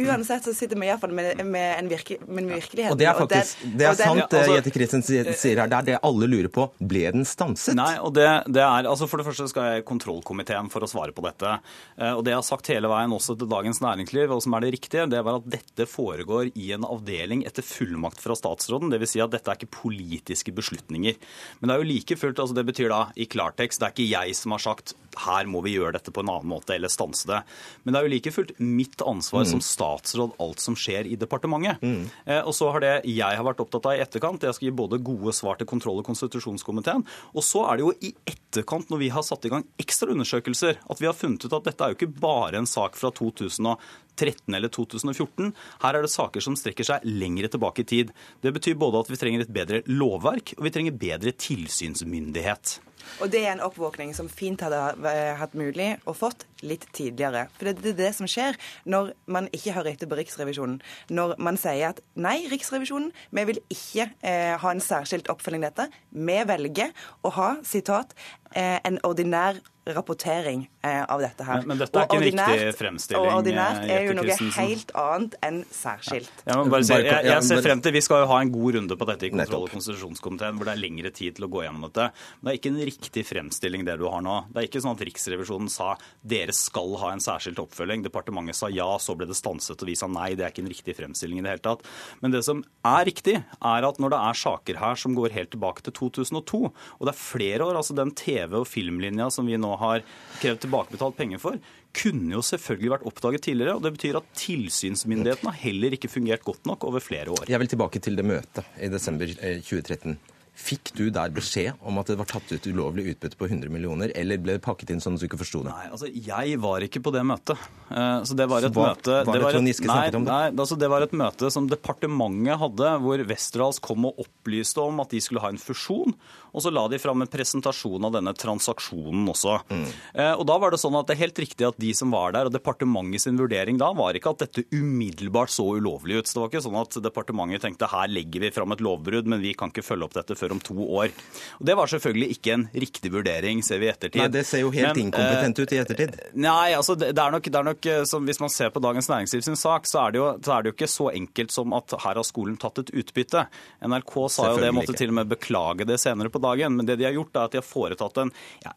[0.00, 2.94] Uansett så sitter vi iallfall med, med, en virke, med virkeligheten.
[2.94, 5.68] Og det er faktisk, det er sant det altså- Jette Christensen sier- sier her.
[5.68, 6.64] Det er det alle lurer på.
[6.80, 7.74] Ble den stanset?
[7.76, 10.88] Nei, og det, det er, altså For det første skal jeg i kontrollkomiteen for å
[10.88, 11.58] svare på dette.
[11.98, 14.60] Eh, Og Det jeg har sagt hele veien også til Dagens Næringsliv, og som er
[14.64, 18.88] det riktige, det var at dette foregår i en avdeling etter fullmakt fra statsråden.
[18.90, 19.12] Dvs.
[19.12, 21.16] Si at dette er ikke politiske beslutninger.
[21.60, 24.08] Men det er jo like fullt, altså det betyr da i klartekst, det er ikke
[24.08, 24.94] jeg som har sagt
[25.26, 27.40] her må vi gjøre dette på en annen måte eller stanse det.
[27.82, 31.82] Men det er jo like fullt mitt ansvar som statsråd alt som skjer i departementet.
[32.26, 34.76] Eh, og så har det jeg har vært opptatt av i etterkant, jeg skal gi
[34.82, 39.02] både gode svar til kontroll- og konstitusjonskomiteen, og så er det jo i etterkant, når
[39.02, 41.92] vi har satt i gang ekstra undersøkelser, at vi har funnet ut at dette er
[41.92, 45.52] jo ikke bare en sak fra 2013 eller 2014.
[45.82, 48.14] Her er det saker som strekker seg lengre tilbake i tid.
[48.44, 52.78] Det betyr både at vi trenger et bedre lovverk, og vi trenger bedre tilsynsmyndighet.
[53.20, 57.46] Og det er en oppvåkning som fint hadde hatt mulig å fått litt tidligere.
[57.58, 60.80] For det er det som skjer når man ikke hører etter på Riksrevisjonen.
[61.10, 65.74] Når man sier at nei, Riksrevisjonen, vi vil ikke eh, ha en særskilt oppfølging av
[65.74, 65.90] dette.
[66.12, 66.92] Vi velger
[67.24, 68.14] å ha, sitat,
[68.54, 69.60] eh, en ordinær
[69.96, 71.56] rapportering eh, av dette her.
[71.62, 74.92] Men- men dette er Og ikke en riktig fremstilling, Og ordinært er jo noe helt
[74.94, 76.30] annet enn særskilt.
[76.46, 79.06] Bare si, jeg, jeg ser frem til, Vi skal jo ha en god runde på
[79.10, 82.12] dette i kontroll- og konstitusjonskomiteen, hvor det er lengre tid til å gå gjennom dette.
[82.40, 84.36] Men det er ikke en riktig fremstilling det du har nå.
[84.52, 88.04] Det er ikke sånn at Riksrevisjonen sa dere skal ha en særskilt oppfølging.
[88.06, 90.32] Departementet sa ja, så ble det stanset, og vi sa nei.
[90.38, 91.84] Det er ikke en riktig fremstilling i det hele tatt.
[92.22, 95.52] Men det som er riktig, er at når det er saker her som går helt
[95.54, 99.60] tilbake til 2002, og det er flere år, altså den TV- og filmlinja som vi
[99.60, 100.04] nå har
[100.42, 101.60] krevd tilbakebetalt penger for,
[101.92, 103.76] kunne jo selvfølgelig vært oppdaget tidligere.
[103.76, 107.48] og Det betyr at tilsynsmyndighetene har heller ikke fungert godt nok over flere år.
[107.52, 110.16] Jeg vil tilbake til det møtet i desember eh, 2013.
[110.52, 114.12] Fikk du der beskjed om at det var tatt ut ulovlig utbytte på 100 millioner,
[114.14, 115.72] eller ble det pakket inn sånn at du ikke forsto det?
[115.72, 117.56] Nei, altså Jeg var ikke på det møtet.
[117.90, 120.32] Eh, Så det var et hva- møte var det var Trond et- nei, om det?
[120.32, 125.00] Nei, altså det var et møte som departementet hadde, hvor Westerdals kom og opplyste om
[125.00, 126.14] at de skulle ha en fusjon.
[126.52, 129.54] Og så la de fram en presentasjon av denne transaksjonen også.
[129.72, 129.86] Mm.
[130.14, 132.34] Eh, Og da var det sånn at det er helt riktig at de som var
[132.36, 136.28] der, og departementet sin vurdering da, var ikke at dette umiddelbart så ulovlig ut.
[136.28, 139.40] Så det var ikke sånn at departementet tenkte her legger vi fram et lovbrudd, men
[139.40, 141.12] vi kan ikke følge opp dette før om to år.
[141.60, 144.20] Og Det var selvfølgelig ikke en riktig vurdering, ser vi i ettertid.
[144.20, 146.18] Nei, det ser jo helt Men, eh, inkompetent ut i ettertid.
[146.34, 149.08] Nei, altså det, er nok, det er nok eh, som Hvis man ser på Dagens
[149.08, 151.72] Næringsliv sin sak, så er, det jo, så er det jo ikke så enkelt som
[151.76, 153.46] at her har skolen tatt et utbytte.
[153.82, 155.00] NRK sa jo det, måtte ikke.
[155.02, 156.76] til og med beklage det senere på dagen.
[156.78, 158.32] Men det de har gjort, er at de har foretatt en
[158.64, 158.74] ja,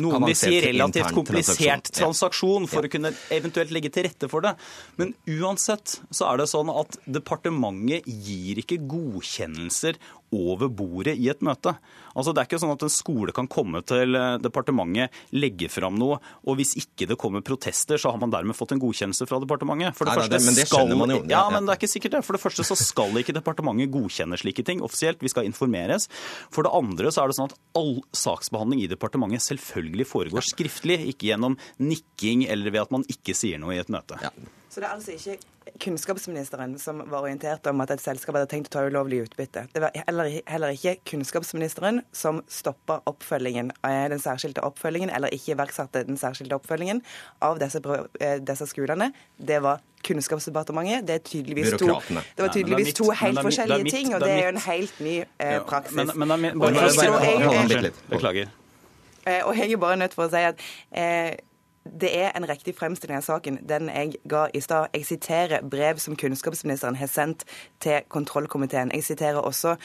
[0.00, 2.68] noen vil si relativt komplisert transaksjon.
[2.70, 4.54] For å kunne eventuelt legge til rette for det.
[5.00, 9.98] Men uansett så er det sånn at departementet gir ikke godkjennelser
[10.32, 11.72] over bordet i et møte.
[12.14, 15.96] Altså Det er ikke sånn at en skole kan komme til eh, departementet, legge fram
[15.98, 19.40] noe, og hvis ikke det kommer protester, så har man dermed fått en godkjennelse fra
[19.42, 19.96] departementet.
[19.98, 21.20] For det Nei, første det- men det skal, skjønner man jo.
[21.30, 21.42] Ja.
[21.50, 22.24] men det er ikke sikkert det.
[22.24, 25.18] For det første så skal ikke departementet godkjenne slike ting offisielt.
[25.20, 26.08] Vi skal informeres.
[26.50, 31.00] For det andre så er det sånn at all saksbehandling i departementet selvfølgelig foregår skriftlig,
[31.14, 34.18] ikke gjennom nikking eller ved at man ikke sier noe i et møte.
[34.22, 34.30] Ja.
[34.70, 35.38] Så det er altså ikke
[35.82, 39.64] kunnskapsministeren som var orientert om at et selskap hadde tenkt å ta ulovlig utbytte.
[39.74, 45.56] Det var heller, heller ikke kunnskapsministeren som stoppa oppfølgingen, av den særskilte oppfølgingen, eller ikke
[45.56, 47.02] iverksatte den særskilte oppfølgingen
[47.42, 47.82] av disse,
[48.20, 49.10] eh, disse skolene.
[49.38, 51.04] Det var Kunnskapsdepartementet.
[51.06, 53.44] Det er tydeligvis to, det var Nei, det tydeligvis mitt- to helt det mitt- det
[53.44, 55.94] forskjellige mitt- ting, og det er jo en helt ny eh, Ja, praksis.
[55.94, 57.92] Men, men, min- Og bare- bare- bare-.
[58.08, 58.48] Beklager.
[59.26, 60.56] Eh, Og jeg er bare nødt for å si at
[60.92, 61.36] eh,
[61.84, 64.90] det er en riktig fremstilling av saken, den jeg ga i stad.
[64.94, 67.44] Jeg siterer brev som kunnskapsministeren har sendt
[67.80, 68.92] til kontrollkomiteen.
[68.94, 69.76] Jeg siterer også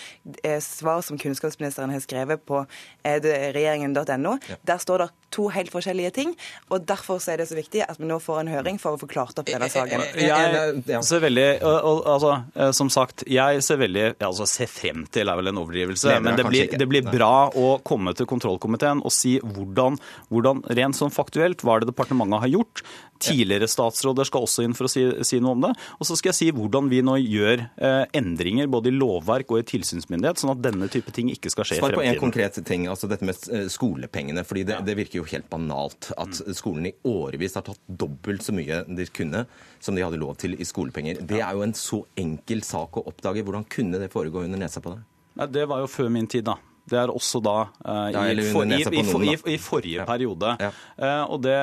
[0.43, 2.65] eh, svar som kunnskapsministeren har skrevet på
[3.05, 4.35] regjeringen.no.
[4.49, 4.59] Ja.
[4.67, 6.33] Der står det to helt forskjellige ting,
[6.71, 9.01] og derfor så er det så viktig at vi nå får en høring for å
[9.01, 10.05] få klart opp denne saken.
[10.15, 15.05] Jeg ser veldig og, og, altså, eh, Som sagt, jeg ser veldig altså, ser frem
[15.11, 16.09] til er vel en overdrivelse.
[16.11, 19.99] Det Men det blir, det blir bra å komme til kontrollkomiteen og si hvordan,
[20.33, 22.85] hvordan rent sånn faktuelt hva er det departementet har gjort.
[23.25, 25.71] Tidligere statsråder skal også inn for å si, si noe om det.
[25.99, 29.61] Og så skal jeg si hvordan vi nå gjør eh, endringer både i lovverk og
[29.61, 32.59] i tilsynsmyndighet, sånn at denne type ting ikke skal skje i Svar på en konkret
[32.67, 34.43] ting, altså dette med eh, skolepengene.
[34.47, 38.55] fordi det, det virker jo helt banalt at skolen i årevis har tatt dobbelt så
[38.55, 39.45] mye de kunne
[39.79, 41.23] som de hadde lov til i skolepenger.
[41.27, 43.43] Det er jo en så enkel sak å oppdage.
[43.45, 45.03] Hvordan kunne det foregå under nesa på deg?
[45.51, 46.55] Det var jo før min tid, da.
[46.85, 50.05] Det er også da uh, Ja, i, for, i, noen, forrige Ja.
[50.05, 50.51] periode.
[50.61, 50.69] Ja.
[50.99, 51.55] Uh, og det,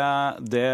[0.50, 0.64] det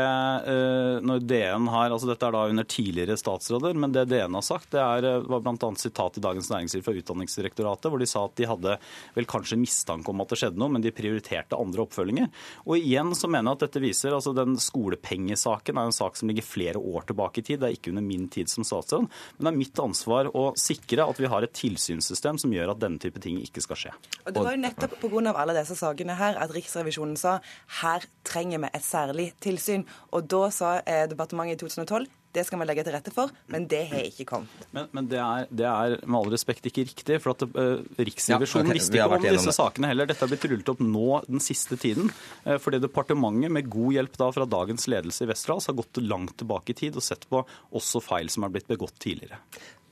[0.49, 4.45] uh, når DN har, altså Dette er da under tidligere statsråder, men det DN har
[4.47, 5.71] sagt, det er, eh, var bl.a.
[5.81, 8.77] sitat i Dagens Næringsliv fra Utdanningsdirektoratet, hvor de sa at de hadde
[9.17, 12.31] vel kanskje mistanke om at det skjedde noe, men de prioriterte andre oppfølginger.
[12.67, 16.29] Og igjen så mener jeg at dette viser altså Den skolepengesaken er en sak som
[16.31, 17.61] ligger flere år tilbake i tid.
[17.61, 19.09] Det er ikke under min tid som statsråd,
[19.39, 22.83] men det er mitt ansvar å sikre at vi har et tilsynssystem som gjør at
[22.83, 23.95] denne type ting ikke skal skje.
[24.29, 25.35] Og Det var jo nettopp pga.
[25.35, 27.39] alle disse sakene her at Riksrevisjonen sa
[27.83, 29.87] her trenger vi et særlig tilsyn.
[30.13, 33.65] Og da sa eh, departementet i 2012 det skal vi legge til rette for, men
[33.71, 34.67] det har ikke kommet.
[34.77, 37.17] Men, men det, er, det er med all respekt ikke riktig.
[37.25, 39.57] For at uh, Riksrevisjonen Ja, okay, visste ikke om disse det.
[39.57, 40.11] sakene heller.
[40.11, 42.13] Dette er blitt rullet opp nå den siste tiden.
[42.45, 46.37] Uh, fordi departementet, med god hjelp da fra dagens ledelse i Westerdals, har gått langt
[46.43, 47.43] tilbake i tid og sett på
[47.81, 49.41] også feil som er blitt begått tidligere.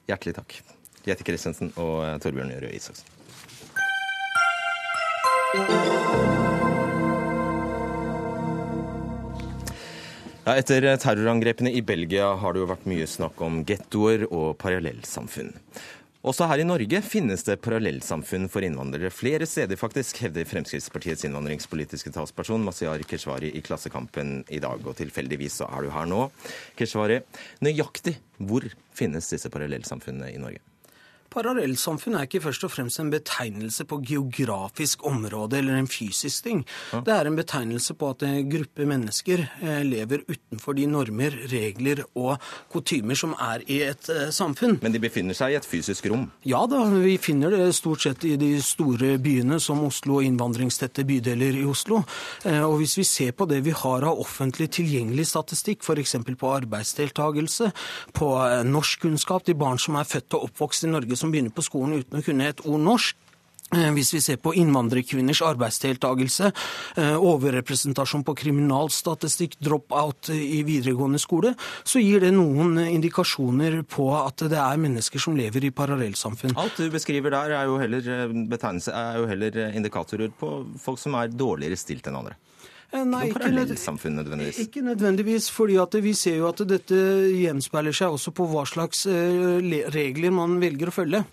[0.06, 0.60] Hjertelig takk.
[1.06, 3.15] Jette Christensen og eh, Torbjørn Røe Isaksen.
[10.46, 15.50] Ja, etter terrorangrepene i Belgia har det jo vært mye snakk om gettoer og parallellsamfunn.
[16.26, 19.10] Også her i Norge finnes det parallellsamfunn for innvandrere.
[19.14, 24.86] Flere steder faktisk, hevder Fremskrittspartiets innvandringspolitiske talsperson Masiar Keshvari i Klassekampen i dag.
[24.86, 26.24] Og tilfeldigvis så er du her nå.
[26.78, 27.20] Keshvari,
[27.66, 30.62] nøyaktig hvor finnes disse parallellsamfunnene i Norge?
[31.36, 36.62] Parallellsamfunn er ikke først og fremst en betegnelse på geografisk område eller en fysisk ting.
[37.04, 42.00] Det er en betegnelse på at en gruppe mennesker eh, lever utenfor de normer, regler
[42.16, 42.40] og
[42.72, 44.78] kutymer som er i et eh, samfunn.
[44.80, 46.24] Men de befinner seg i et fysisk rom.
[46.48, 51.04] Ja da, vi finner det stort sett i de store byene som Oslo og innvandringstette
[51.08, 52.00] bydeler i Oslo.
[52.48, 56.16] Eh, Og hvis vi ser på det vi har av offentlig tilgjengelig statistikk, f.eks.
[56.40, 57.70] på arbeidsdeltagelse,
[58.16, 58.32] på
[58.66, 62.20] norskkunnskap til barn som er født og oppvokst i Norge som begynner på skolen uten
[62.20, 63.16] å kunne et ord norsk,
[63.74, 66.52] eh, hvis vi ser på innvandrerkvinners arbeidsdeltagelse,
[66.96, 74.48] eh, overrepresentasjon på kriminalstatistikk, drop-out i videregående skole, så gir det noen indikasjoner på at
[74.48, 76.56] det er mennesker som lever i parallellsamfunn.
[76.56, 81.14] Alt du beskriver der er jo heller, eh, er jo heller indikatorer på folk som
[81.14, 82.36] er dårligere stilt enn andre.
[82.92, 83.72] Eh, Nei, ikke, nød-
[84.14, 84.58] nødvendigvis.
[84.62, 86.94] ikke nødvendigvis, fordi at vi ser jo at dette
[87.34, 91.24] gjenspeiler seg også på hva slags eh, regler man velger å følge.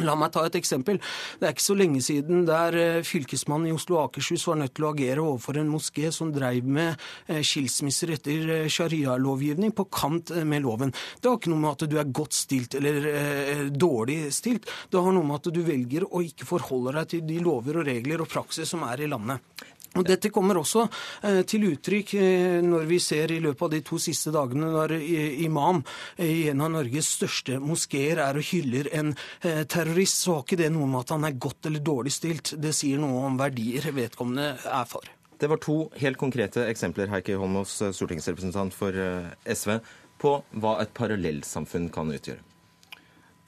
[0.00, 1.00] La meg ta et eksempel.
[1.40, 4.74] Det er ikke så lenge siden der eh, fylkesmannen i Oslo og Akershus var nødt
[4.78, 6.94] til å agere overfor en moské som dreiv med
[7.42, 10.92] skilsmisser etter sharialovgivning på kant med loven.
[11.20, 14.70] Det har ikke noe med at du er godt stilt eller eh, dårlig stilt.
[14.90, 17.90] Det har noe med at du velger å ikke forholde deg til de lover og
[17.90, 19.42] regler og praksis som er i landet.
[19.98, 20.86] Og Dette kommer også
[21.26, 24.94] eh, til uttrykk eh, når vi ser i løpet av de to siste dagene når
[24.98, 25.82] eh, imam
[26.22, 30.70] i en av Norges største moskeer er og hyller en terrorist, så har ikke det
[30.74, 32.52] noe med at han er godt eller dårlig stilt.
[32.60, 35.06] Det sier noe om verdier vedkommende er for.
[35.38, 38.94] Det var to helt konkrete eksempler, Heikki Holmås, stortingsrepresentant for
[39.46, 39.78] SV,
[40.18, 42.47] på hva et parallellsamfunn kan utgjøre.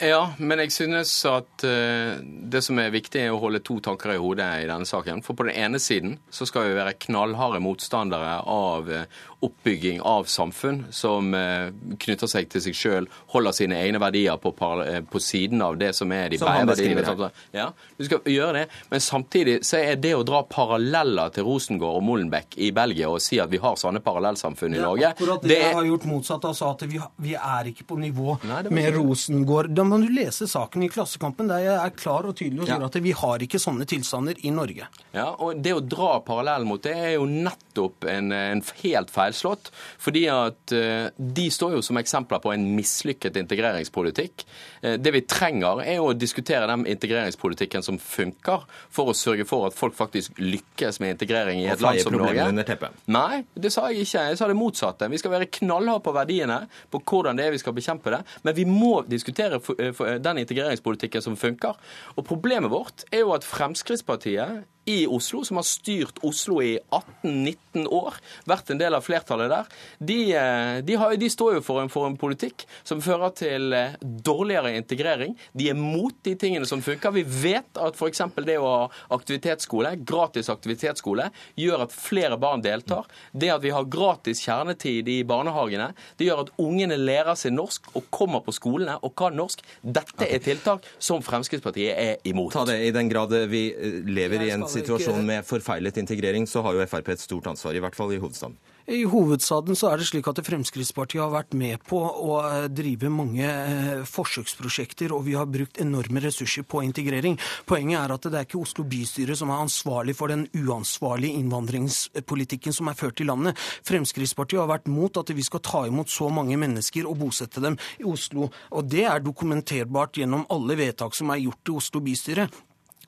[0.01, 4.15] Ja, men jeg synes at eh, det som er viktig, er å holde to tanker
[4.15, 5.21] i hodet i denne saken.
[5.25, 10.25] For på den ene siden så skal vi være knallharde motstandere av eh, oppbygging av
[10.25, 11.69] samfunn som eh,
[12.01, 16.13] knytter seg til seg sjøl, holder sine egne verdier på, på siden av det som
[16.17, 17.31] er de bæreverdiene.
[17.57, 22.01] Ja, du skal gjøre det, men samtidig så er det å dra paralleller til Rosengård
[22.01, 25.53] og Molenbeek i Belgia og si at vi har sånne parallellsamfunn i Norge Akkurat det,
[25.53, 28.63] det jeg har gjort motsatt og sa at vi, vi er ikke på nivå Nei,
[28.73, 28.91] med.
[28.97, 29.71] Rosengård.
[29.77, 32.81] Da må du lese saken i Klassekampen der jeg er klar og tydelig og sier
[32.81, 32.87] Ja.
[32.87, 34.87] at vi har ikke sånne tilstander i Norge.
[35.13, 39.71] Ja, og Det å dra parallell mot det er jo nettopp en, en helt feilslått.
[39.99, 44.45] Fordi at eh, de står jo som eksempler på en mislykket integreringspolitikk.
[44.83, 49.47] Eh, det vi trenger, er jo å diskutere den integreringspolitikken som funker, for å sørge
[49.49, 52.47] for at folk faktisk lykkes med integrering i et land som Norge.
[52.49, 52.95] under teppet.
[53.11, 54.27] Nei, det sa jeg ikke.
[54.31, 55.09] Jeg sa det motsatte.
[55.11, 56.61] Vi skal være knallharde på verdiene,
[56.93, 58.23] på hvordan det er vi skal bekjempe det.
[58.45, 59.80] Men vi må diskutere for-
[60.25, 61.79] den integreringspolitikken som funker.
[62.17, 67.87] Og problemet vårt er jo at Fremskrittspartiet i Oslo, som har styrt Oslo i 18-19
[67.93, 68.17] år,
[68.49, 71.91] vært en del av flertallet der, de, eh, de, har, de står jo for en,
[71.93, 75.37] for en politikk som fører til eh, dårligere integrering.
[75.53, 77.15] De er mot de tingene som funker.
[77.15, 78.23] Vi vet at f.eks.
[78.47, 78.81] det å ha
[79.17, 81.29] aktivitetsskole, gratis aktivitetsskole,
[81.61, 83.09] gjør at flere barn deltar.
[83.33, 87.93] Det at vi har gratis kjernetid i barnehagene, det gjør at ungene lærer seg norsk
[87.95, 89.63] og kommer på skolene og kan norsk.
[89.83, 92.57] Dette er tiltak som Fremskrittspartiet er imot.
[92.57, 95.97] Ta det I den grad vi eh, lever i en skal situasjon ikke- med forfeilet
[96.01, 98.57] integrering, så har jo Frp et stort ansvar, i hvert fall i hovedstaden.
[98.91, 103.11] I hovedstaden så er det slik at Fremskrittspartiet har vært med på å eh, drive
[103.13, 107.39] mange eh, forsøksprosjekter, og vi har brukt enorme ressurser på integrering.
[107.71, 112.75] Poenget er at det er ikke Oslo bystyre som er ansvarlig for den uansvarlige innvandringspolitikken
[112.75, 113.61] som er ført i landet.
[113.87, 117.79] Fremskrittspartiet har vært mot at vi skal ta imot så mange mennesker og bosette dem
[118.01, 118.51] i Oslo.
[118.75, 122.49] Og det er dokumenterbart gjennom alle vedtak som er gjort i Oslo bystyre.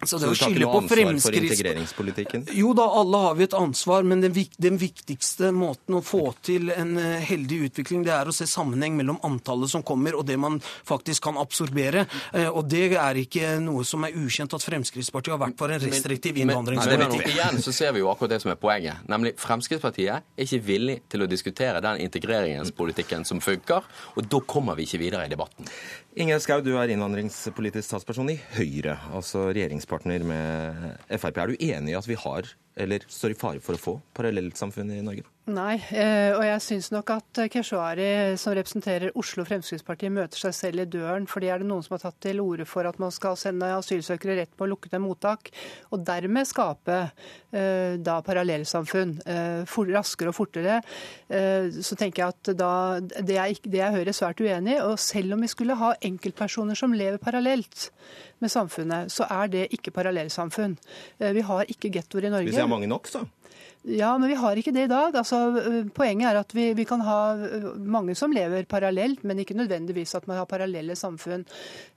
[0.04, 2.46] Så, så du tar ikke noe ansvar for integreringspolitikken?
[2.58, 6.72] Jo da, alle har vi et ansvar, men den, den, viktigste måten å få til
[6.74, 10.38] en eh, heldig utvikling, det er å se sammenheng mellom antallet som kommer og det
[10.42, 12.06] man faktisk kan absorbere.
[12.32, 15.82] Eh, og det er ikke noe som er ukjent at Fremskrittspartiet har vært for en
[15.84, 17.30] restriktiv innvandringspolitikk.
[17.36, 20.98] Igjen så ser vi jo akkurat det som er poenget, nemlig Fremskrittspartiet er ikke villig
[21.12, 23.86] til å diskutere den integreringspolitikken som funker,
[24.16, 25.70] og da kommer vi ikke videre i debatten.
[26.12, 31.38] Ingjerd Schou, du er innvandringspolitisk statsperson i Høyre, altså regjeringspartner med Frp.
[31.40, 34.92] Er du enig i at vi har, eller står i fare for å få, parallellsamfunn
[34.94, 35.26] i Norge?
[35.50, 40.84] Nei, eh, og jeg syns nok at Keshvari, som representerer Oslo Fremskrittsparti, møter seg selv
[40.84, 41.26] i døren.
[41.26, 44.38] fordi er det noen som har tatt til orde for at man skal sende asylsøkere
[44.38, 45.50] rett på lukkede mottak,
[45.90, 46.98] og dermed skape
[47.50, 50.80] eh, da parallellsamfunn eh, raskere og fortere,
[51.82, 54.82] så tenker jeg at da det er, det er Høyre svært uenig i.
[54.84, 57.90] Og selv om vi skulle ha enkeltpersoner som lever parallelt
[58.42, 60.76] med samfunnet, så er det ikke parallellsamfunn.
[61.22, 62.50] Vi har ikke gettoer i Norge.
[62.50, 63.24] Hvis vi har mange nok, så?
[63.82, 65.16] Ja, men vi har ikke det i dag.
[65.18, 65.36] Altså,
[65.90, 67.34] poenget er at vi, vi, kan ha
[67.82, 71.42] mange som lever parallelt, men ikke nødvendigvis at man har parallelle samfunn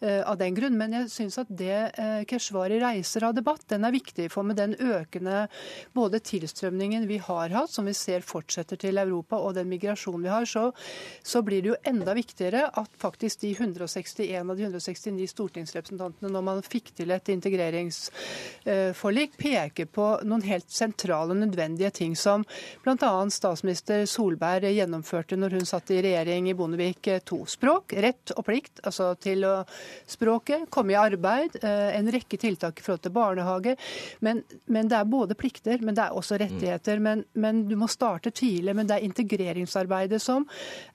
[0.01, 0.73] uh, av den grunn.
[0.79, 4.31] Men jeg syns at det uh, Keshvari reiser av debatt, den er viktig.
[4.33, 5.45] For med den økende
[5.93, 10.33] både tilstrømningen vi har hatt, som vi ser fortsetter til Europa, og den migrasjonen vi
[10.33, 10.73] har, så,
[11.21, 16.41] så blir det jo enda viktigere at faktisk de 161 av de 169 stortingsrepresentantene, når
[16.49, 22.43] man fikk til et integreringsforlik, peker på noen helt sentrale nødvendige nødvendige ting som
[22.83, 23.29] bl.a.
[23.29, 27.45] statsminister Solberg gjennomførte når hun satt i regjering i Bondevik II.
[27.47, 29.65] Språk, rett og plikt altså til å
[30.07, 33.75] språket, komme i arbeid, eh, en rekke tiltak i forhold til barnehage.
[34.21, 36.99] Men, men, det er både plikter, men det er også rettigheter.
[36.99, 38.75] Men, men, du må starte tidlig.
[38.75, 40.45] Men det er integreringsarbeidet som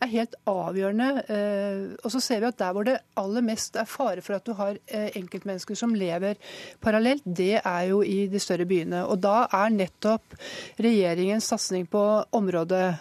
[0.01, 1.11] er helt avgjørende.
[1.29, 4.47] Eh, og så ser vi at der hvor det aller mest er fare for at
[4.47, 6.39] du har eh, enkeltmennesker som lever
[6.81, 9.03] parallelt, det er jo i de større byene.
[9.11, 10.37] Og da er nettopp
[10.77, 12.95] regjeringens satsing på området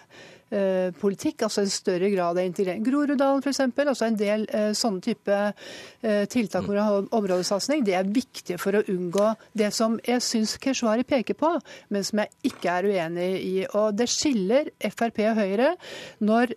[0.99, 2.83] politikk, altså en større grad av integrering.
[2.85, 8.09] Groruddalen f.eks., altså en del eh, sånne type eh, tiltak hvor har områdesatsing, det er
[8.09, 11.51] viktig for å unngå det som jeg syns Keshvari peker på,
[11.93, 13.53] men som jeg ikke er uenig i.
[13.77, 15.69] Og Det skiller Frp og Høyre.
[16.25, 16.53] Når,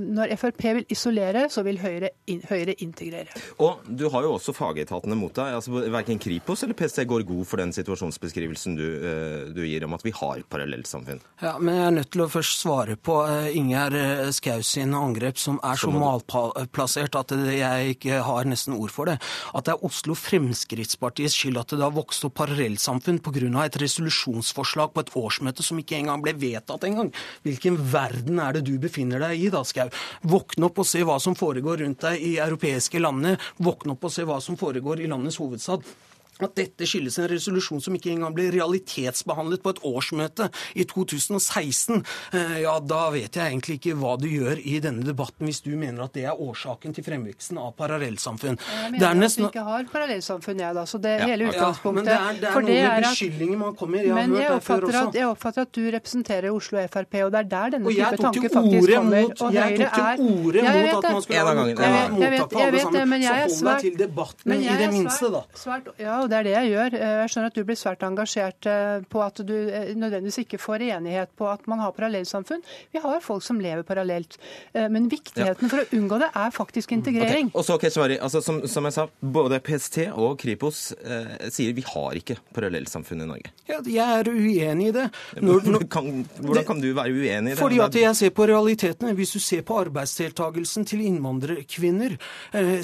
[0.00, 2.10] når Frp vil isolere, så vil Høyre,
[2.48, 3.42] Høyre, integrere.
[3.62, 5.58] Og Du har jo også fagetatene mot deg.
[5.58, 8.86] altså Verken Kripos eller PST går god for den situasjonsbeskrivelsen du,
[9.54, 11.22] du gir om at vi har parallellsamfunn.
[11.42, 14.94] Ja, men jeg er nødt til å først svare på Eh, Ingjerd eh, Schou sin
[14.96, 19.16] angrep, som er så malplassert at jeg ikke har nesten ord for det.
[19.54, 23.64] At det er Oslo Fremskrittspartiets skyld at det har vokst opp parallellsamfunn pga.
[23.64, 27.12] et resolusjonsforslag på et årsmøte som ikke engang ble vedtatt engang.
[27.42, 29.90] Hvilken verden er det du befinner deg i da, Schou?
[30.22, 33.38] Våkne opp og se hva som foregår rundt deg i europeiske landene.
[33.58, 35.84] Våkne opp og se hva som foregår i landets hovedstad
[36.42, 42.02] at dette skyldes en resolusjon som ikke engang ble realitetsbehandlet på et årsmøte i 2016,
[42.34, 45.72] eh, ja, da vet jeg egentlig ikke hva du gjør i denne debatten hvis du
[45.78, 48.58] mener at det er årsaken til fremveksten av parallellsamfunn.
[48.58, 49.46] Jeg mener det er nesten...
[49.46, 50.86] at vi ikke har parallellsamfunn, jeg, da.
[50.90, 52.10] Så det er ja, hele utgangspunktet.
[52.10, 53.08] Ja, men det er, det er noen at...
[53.08, 55.04] beskyldninger man kommer Jeg har men hørt det før også.
[55.04, 58.52] At, jeg oppfatter at du representerer Oslo Frp, og det er der denne type tanke
[58.54, 59.22] faktisk kommer.
[59.24, 61.54] Mot, og jeg tok til orde mot at man skulle ha
[62.14, 63.24] mottak på alle sammen.
[63.24, 65.42] Så hold deg til debatten i det minste, da.
[66.00, 66.96] ja, og det er det jeg gjør.
[66.98, 70.60] Eh, jeg skjønner at du blir svært engasjert eh, på at du eh, nødvendigvis ikke
[70.62, 72.64] får enighet på at man har parallellsamfunn.
[72.94, 74.38] Vi har folk som lever parallelt.
[74.74, 75.70] Men viktigheten ja.
[75.70, 77.50] for å unngå det er faktisk integrering.
[77.50, 77.58] Okay.
[77.60, 81.84] Og så, Keshvari, altså, som, som, jeg sa, både PST og Kripos eh, sier vi
[81.86, 83.52] har ikke parallellsamfunn i Norge.
[83.68, 85.06] Ja, Jeg er uenig i det.
[85.40, 86.10] Når, når, kan,
[86.40, 87.60] hvordan kan du være uenig i det?
[87.60, 89.14] Fordi at jeg ser på realitetene.
[89.18, 92.16] Hvis du ser på arbeidsdeltakelsen til innvandrerkvinner,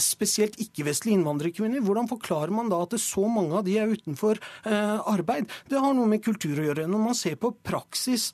[0.03, 4.41] spesielt ikke-vestlige innvandrerkvinner, hvordan forklarer man da at det så mange av de er utenfor
[4.41, 5.51] eh, arbeid.
[5.71, 6.89] Det har noe med kultur å gjøre.
[6.91, 8.31] Når man ser på praksis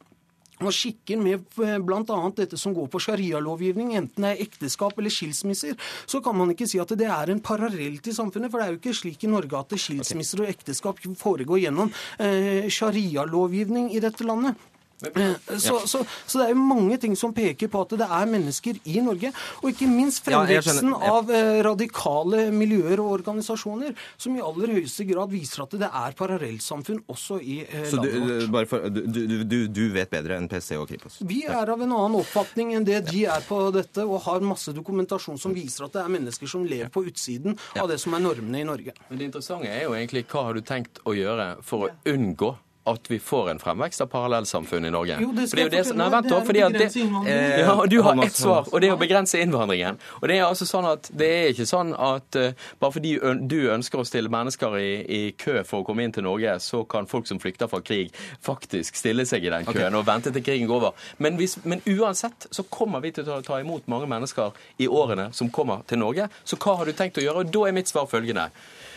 [0.65, 2.21] og skikker med eh, bl.a.
[2.37, 5.77] dette som går på sharialovgivning, enten det er ekteskap eller skilsmisser,
[6.09, 8.53] så kan man ikke si at det er en parallell til samfunnet.
[8.53, 12.71] For det er jo ikke slik i Norge at skilsmisser og ekteskap foregår gjennom eh,
[12.73, 14.57] sharialovgivning i dette landet.
[14.97, 18.79] Så, så, så, det er jo mange ting som peker på at det er mennesker
[18.89, 19.33] i Norge.
[19.61, 25.05] Og ikke minst fremveksten ja, av eh, radikale miljøer og organisasjoner, som i aller høyeste
[25.09, 28.71] grad viser at det er parallellsamfunn også i eh, så landet vårt.
[28.73, 31.21] For, du, du, du, vet bedre enn PC og Kripos?
[31.29, 34.73] Vi er av en annen oppfatning enn det de er på dette, og har masse
[34.77, 38.25] dokumentasjon som viser at det er mennesker som lever på utsiden av det som er
[38.25, 38.97] normene i Norge.
[39.11, 42.57] Men Det interessante er jo egentlig hva har du tenkt å gjøre for å unngå
[42.87, 45.17] at vi får en fremvekst av parallellsamfunn i Norge.
[45.21, 48.25] Jo, det skal jeg fortelle Nei, vent da, fordi at det, eh, ja, Du har
[48.25, 49.99] ett svar, og det er å begrense innvandringen.
[50.21, 53.17] Og Det er altså sånn at det er ikke sånn at uh, bare fordi
[53.51, 56.85] du ønsker å stille mennesker i, i, kø for å komme inn til Norge, så
[56.89, 59.99] kan folk som flykter fra krig, faktisk stille seg i den køen okay.
[59.99, 61.11] og vente til krigen går over.
[61.19, 65.33] Men, hvis, men, uansett så kommer vi til å ta imot mange mennesker i årene
[65.35, 66.29] som kommer til Norge.
[66.45, 67.43] Så hva har du tenkt å gjøre?
[67.43, 68.51] Og Da er mitt svar følgende.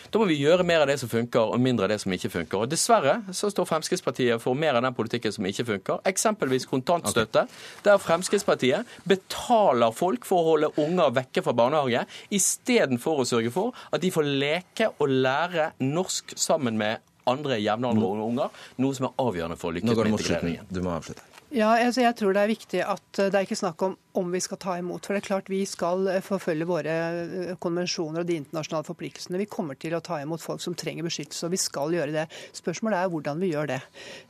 [0.09, 2.31] Da må vi gjøre mer av det som funker, og mindre av det som ikke
[2.33, 2.63] funker.
[2.63, 6.01] Og Dessverre så står Fremskrittspartiet for mer av den politikken som ikke funker.
[6.09, 7.45] Eksempelvis kontantstøtte,
[7.85, 13.77] der Fremskrittspartiet betaler folk for å holde unger vekke fra barnehage, istedenfor å sørge for
[13.93, 19.19] at de får leke og lære norsk sammen med andre jevnaldrende unger, noe som er
[19.21, 20.71] avgjørende for å lykkes med integreringen.
[20.73, 21.28] Du må avslutte.
[21.49, 24.41] Ja, altså jeg tror Det er viktig at det er ikke snakk om om vi
[24.41, 25.05] skal ta imot.
[25.05, 29.39] For det er klart Vi skal eh, forfølge våre eh, konvensjoner og de internasjonale forpliktelsene.
[29.41, 32.25] Vi kommer til å ta imot folk som trenger beskyttelse, og vi skal gjøre det.
[32.57, 33.79] Spørsmålet er hvordan vi gjør det.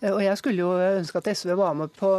[0.02, 2.12] Eh, og Jeg skulle jo ønske at SV var med på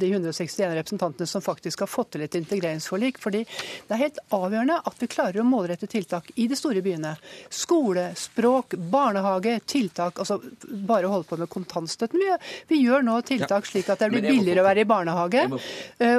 [0.00, 3.18] de 161 representantene som faktisk har fått til et integreringsforlik.
[3.20, 7.16] fordi det er helt avgjørende at vi klarer å målrette tiltak i de store byene.
[7.50, 10.18] Skole, språk, barnehage, tiltak.
[10.18, 10.40] altså
[10.86, 12.20] Bare holde på med kontantstøtten.
[12.20, 12.30] Vi,
[12.70, 15.42] vi gjør nå tiltak slik at det blir billigere å være i barnehage.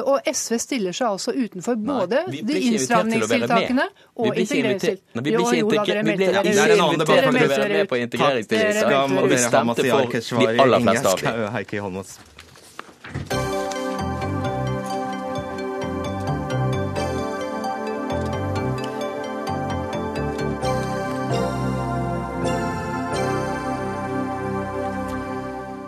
[0.05, 5.21] Og SV stiller seg altså utenfor både Nei, de innstramningstiltakene og integreringstiltakene.
[5.21, 5.59] Vi blir ikke
[6.01, 9.21] invitert til å være med på integreringstiltakene.
[9.21, 10.01] Og vi stemte for
[10.41, 11.31] de aller fleste av dem.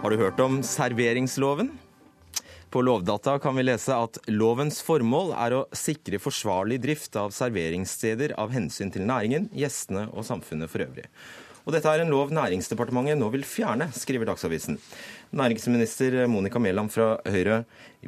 [0.03, 1.69] Har du hørt om serveringsloven?
[2.73, 8.33] På Lovdata kan vi lese at lovens formål er å sikre forsvarlig drift av serveringssteder
[8.41, 11.03] av hensyn til næringen, gjestene og samfunnet for øvrig.
[11.67, 14.79] Og dette er en lov Næringsdepartementet nå vil fjerne, skriver Dagsavisen.
[15.37, 17.59] Næringsminister Monica Mæland fra Høyre,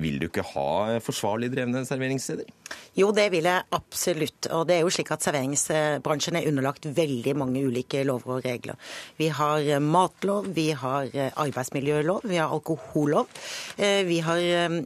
[0.02, 2.50] vil du ikke ha forsvarlig drevne serveringssteder?
[2.96, 4.48] Jo, det vil jeg absolutt.
[4.56, 8.80] Og det er jo slik at serveringsbransjen er underlagt veldig mange ulike lover og regler.
[9.20, 13.28] Vi har eh, matlov, vi har eh, arbeidsmiljølov, vi har alkohollov.
[13.76, 14.40] Eh, vi har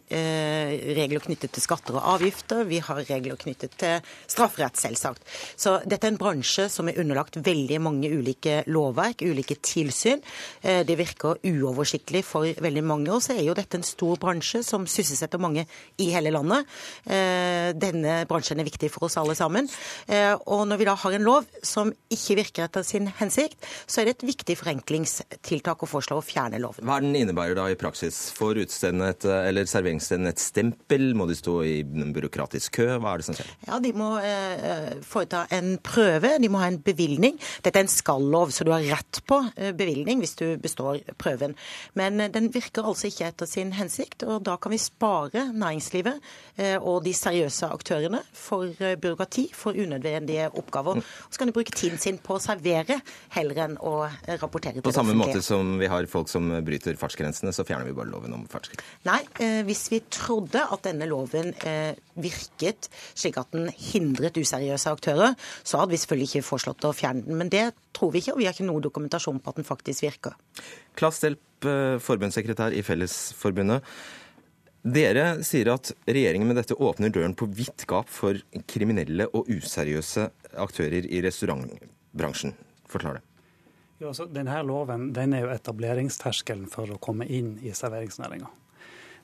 [0.10, 5.22] regler knyttet til skatter og avgifter, vi har regler knyttet til strafferett, selvsagt.
[5.54, 10.24] Så dette er en bransje som er underlagt veldig mange ulike lovverk, ulike tilsyn.
[10.64, 13.12] Det virker uoversiktlig for veldig mange.
[13.14, 15.66] Og så er jo dette en stor bransje som sysselsetter mange
[16.00, 16.68] i hele landet.
[17.10, 19.70] Eh, denne bransjen er viktig for oss alle sammen.
[20.08, 24.02] Eh, og når vi da har en lov som ikke virker etter sin hensikt, så
[24.02, 26.88] er det et viktig forenklingstiltak å foreslå å fjerne loven.
[26.88, 28.30] Hva er den innebærer da i praksis?
[28.38, 31.10] Får utestedet eller serveringsstedet et stempel?
[31.18, 32.90] Må de stå i en byråkratisk kø?
[33.00, 33.54] Hva er det som skjer?
[33.68, 37.40] Ja, De må eh, foreta en prøve, de må ha en bevilgning.
[37.66, 39.42] Dette er en skal-lov, så du har rett på
[39.78, 41.56] bevilgning hvis du består prøven.
[42.00, 46.20] Men den virker altså ikke etter sin hensikt, og da kan vi spare næringslivet
[46.58, 51.00] eh, og de seriøse aktørene for eh, byråkrati, for unødvendige oppgaver.
[51.00, 53.00] Og så kan de bruke tiden sin på å servere
[53.36, 53.94] heller enn å
[54.42, 57.96] rapportere til På samme måte som vi har folk som bryter fartsgrensene, så fjerner vi
[57.98, 58.96] bare loven om fartsgrenser?
[59.08, 61.54] Nei, eh, hvis vi trodde at denne loven
[62.20, 67.24] virket slik at den hindret useriøse aktører, så hadde vi selvfølgelig ikke foreslått å fjerne
[67.26, 67.38] den.
[67.40, 70.06] Men det tror vi ikke, og vi har ikke noe dokumentasjon på at den faktisk
[70.06, 70.36] virker.
[71.00, 73.84] Klass Delp, forbundssekretær i Fellesforbundet.
[74.80, 78.38] Dere sier at regjeringen med dette åpner døren på vidt gap for
[78.72, 82.56] kriminelle og useriøse aktører i restaurantbransjen.
[82.88, 83.26] Forklar det.
[84.00, 88.48] Ja, altså, denne loven den er jo etableringsterskelen for å komme inn i serveringsnæringa.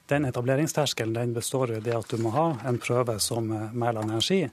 [0.08, 4.43] Den etableringsterskelen den består i det at du må ha en prøve som Mæland Energi,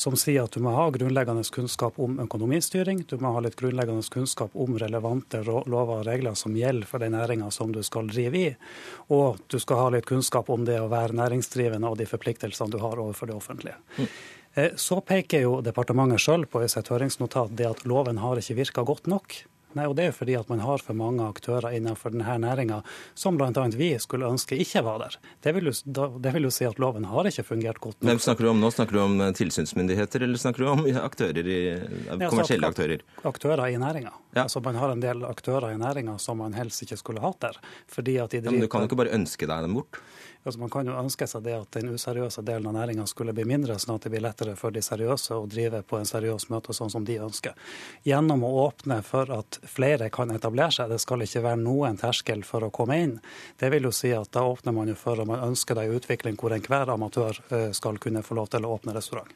[0.00, 4.06] som sier at du må ha grunnleggende kunnskap om økonomistyring, du må ha litt grunnleggende
[4.14, 8.40] kunnskap om relevante lover og regler som gjelder for den næringa som du skal drive
[8.40, 8.48] i,
[9.12, 12.80] og du skal ha litt kunnskap om det å være næringsdrivende og de forpliktelsene du
[12.80, 13.76] har overfor det offentlige.
[13.98, 14.08] Mm.
[14.80, 18.84] Så peker jo departementet sjøl på i sitt høringsnotat det at loven har ikke virka
[18.86, 19.42] godt nok.
[19.74, 22.80] Nei, og Det er jo fordi at man har for mange aktører innenfor denne næringa
[23.18, 23.50] som bl.a.
[23.74, 25.18] vi skulle ønske ikke var der.
[25.42, 28.08] Det vil, jo, det vil, jo, si at loven har ikke fungert godt nok.
[28.10, 28.70] Hvem snakker du om nå?
[28.74, 33.04] Snakker du om eh, tilsynsmyndigheter, eller snakker du om aktører i, altså kommersielle aktører?
[33.26, 34.14] Aktører i næringa.
[34.34, 34.44] Ja.
[34.46, 37.58] Altså, man har en del aktører i næringa som man helst ikke skulle hatt der.
[37.88, 38.52] fordi at de driver...
[38.52, 40.00] Ja, men Du kan jo ikke bare ønske deg dem bort?
[40.44, 43.46] Altså man kan jo ønske seg det at den useriøse delen av næringa skulle bli
[43.48, 46.76] mindre, sånn at det blir lettere for de seriøse å drive på en seriøs møte
[46.76, 47.58] sånn som de ønsker.
[48.06, 52.46] Gjennom å åpne for at flere kan etablere seg, det skal ikke være noen terskel
[52.46, 53.18] for å komme inn.
[53.58, 56.38] Det vil jo si at da åpner man jo for at man ønsker deg utvikling
[56.40, 59.32] hvor enhver amatør eh, skal kunne få lov til å åpne restaurant.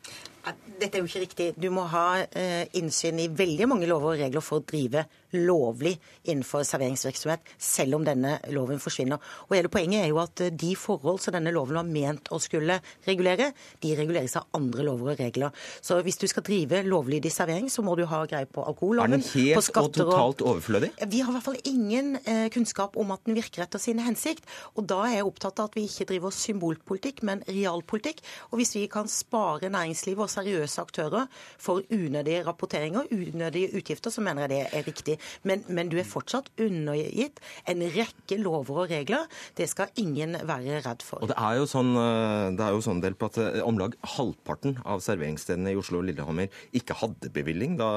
[0.79, 1.47] Dette er jo ikke riktig.
[1.61, 5.03] Du må ha eh, innsyn i veldig mange lover og regler for å drive
[5.35, 9.21] lovlig innenfor serveringsvirksomhet, selv om denne loven forsvinner.
[9.49, 12.41] Og hele Poenget er jo at de de forhold som denne loven var ment å
[12.43, 15.55] skulle regulere, de reguleres av andre lover og regler.
[15.85, 19.19] Så hvis du skal drive lovlydig servering, så må du ha greie på alkoholloven, Er
[19.19, 20.93] den helt og totalt overflødig?
[21.09, 24.47] Vi har i hvert fall ingen eh, kunnskap om at den virker etter sin hensikt.
[24.77, 28.23] Og da er jeg opptatt av at vi ikke driver symbolpolitikk, men realpolitikk.
[28.51, 31.29] Og hvis vi kan spare næringslivet og seriøse aktører
[31.59, 35.19] for unødige rapporteringer, unødige utgifter, så mener jeg det er riktig.
[35.49, 39.27] Men, men du er fortsatt undergitt en rekke lover og regler.
[39.57, 41.23] Det skal ingen være redd for.
[41.23, 43.79] Og Det er jo sånn, eh, det er jo sånn del på at eh, om
[43.81, 47.91] lag halvparten av serveringsstedene i Oslo og Lillehammer ikke hadde bevilling da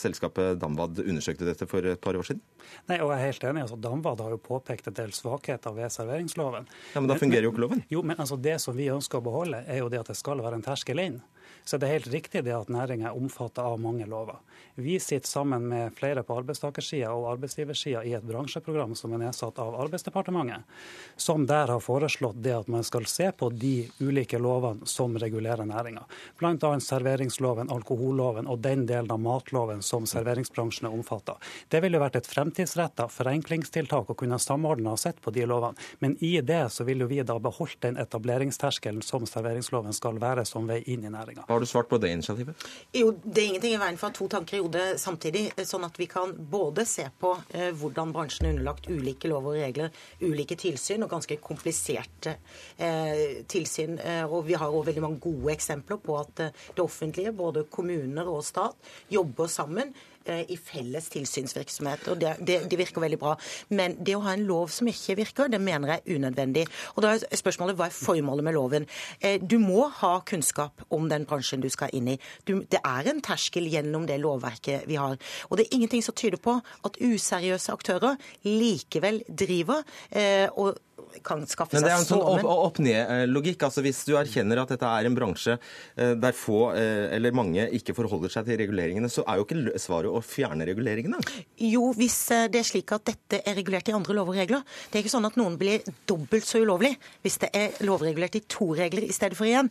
[0.00, 2.42] selskapet Damvad undersøkte dette for et par år siden?
[2.90, 3.64] Nei, og jeg er helt enig.
[3.66, 6.68] altså Damvad har jo påpekt en del svakheter ved serveringsloven.
[6.94, 7.84] Ja, Men da fungerer jo ikke loven?
[7.92, 10.42] Jo, men altså det som vi ønsker å beholde, er jo det at det skal
[10.42, 11.20] være en terskel inn.
[11.66, 14.38] Så det er helt riktig det at næringa er omfatta av mange lover.
[14.78, 19.58] Vi sitter sammen med flere på arbeidstakersida og arbeidsgiversida i et bransjeprogram som er nedsatt
[19.58, 20.62] av Arbeidsdepartementet,
[21.16, 25.66] som der har foreslått det at man skal se på de ulike lovene som regulerer
[25.66, 26.04] næringa.
[26.38, 26.70] Bl.a.
[26.86, 31.34] serveringsloven, alkoholloven og den delen av matloven som serveringsbransjen er omfatta.
[31.72, 35.74] Det ville vært et fremtidsretta forenklingstiltak å kunne samordne og sett på de lovene.
[35.98, 40.46] Men i det så vil jo vi da beholdt den etableringsterskelen som serveringsloven skal være
[40.46, 41.48] som vei inn i næringa.
[41.56, 42.64] Har du svart på det initiativet?
[42.92, 45.46] Jo, Det er ingenting i veien for to tanker i hodet samtidig.
[45.64, 49.62] Sånn at vi kan både se på eh, hvordan bransjen er underlagt ulike lover og
[49.64, 52.34] regler, ulike tilsyn og ganske kompliserte
[52.76, 53.96] eh, tilsyn.
[53.96, 58.28] Eh, og vi har òg veldig mange gode eksempler på at det offentlige, både kommuner
[58.28, 58.76] og stat,
[59.08, 59.94] jobber sammen
[60.26, 62.08] i felles tilsynsvirksomhet.
[62.08, 63.34] og det, det, det, virker veldig bra.
[63.68, 66.66] Men det å ha en lov som ikke virker, det mener jeg er unødvendig.
[66.94, 68.88] Og da er spørsmålet hva er formålet med loven?
[69.20, 72.18] Eh, du må ha kunnskap om den bransjen du skal inn i.
[72.48, 75.18] Du, det er en terskel gjennom det lovverket vi har.
[75.50, 80.76] Og det er ingenting som tyder på at useriøse aktører likevel driver eh, og
[81.24, 83.66] kan skaffe seg Men det er en sånn opp-ned-logikk.
[83.68, 87.66] altså Hvis du erkjenner at dette er en bransje eh, der få eh, eller mange
[87.76, 91.20] ikke forholder seg til reguleringene, så er jo ikke svaret å fjerne reguleringene?
[91.62, 94.64] Jo, hvis eh, det er slik at dette er regulert i andre lover og regler.
[94.90, 96.94] Det er ikke sånn at noen blir dobbelt så ulovlig
[97.24, 99.68] hvis det er lovregulert i to regler i stedet for én.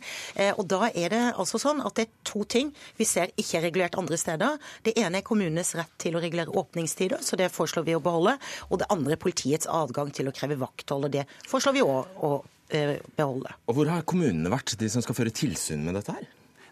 [0.56, 3.66] Og da er det altså sånn at det er to ting vi ser ikke er
[3.66, 4.56] regulert andre steder.
[4.86, 8.36] Det ene er kommunenes rett til å regulere åpningstider, så det foreslår vi å beholde.
[8.70, 11.08] Og det andre er politiets adgang til å kreve vakthold.
[11.08, 12.32] og det foreslår vi òg å
[12.70, 13.52] eh, beholde.
[13.66, 16.26] Og Hvor har kommunene vært, de som skal føre tilsyn med dette her?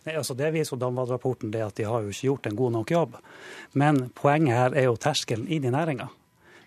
[0.05, 3.17] Nei, altså Det viser Damvad-rapporten at de har jo ikke gjort en god nok jobb.
[3.73, 6.11] Men poenget her er jo terskelen inn i næringa.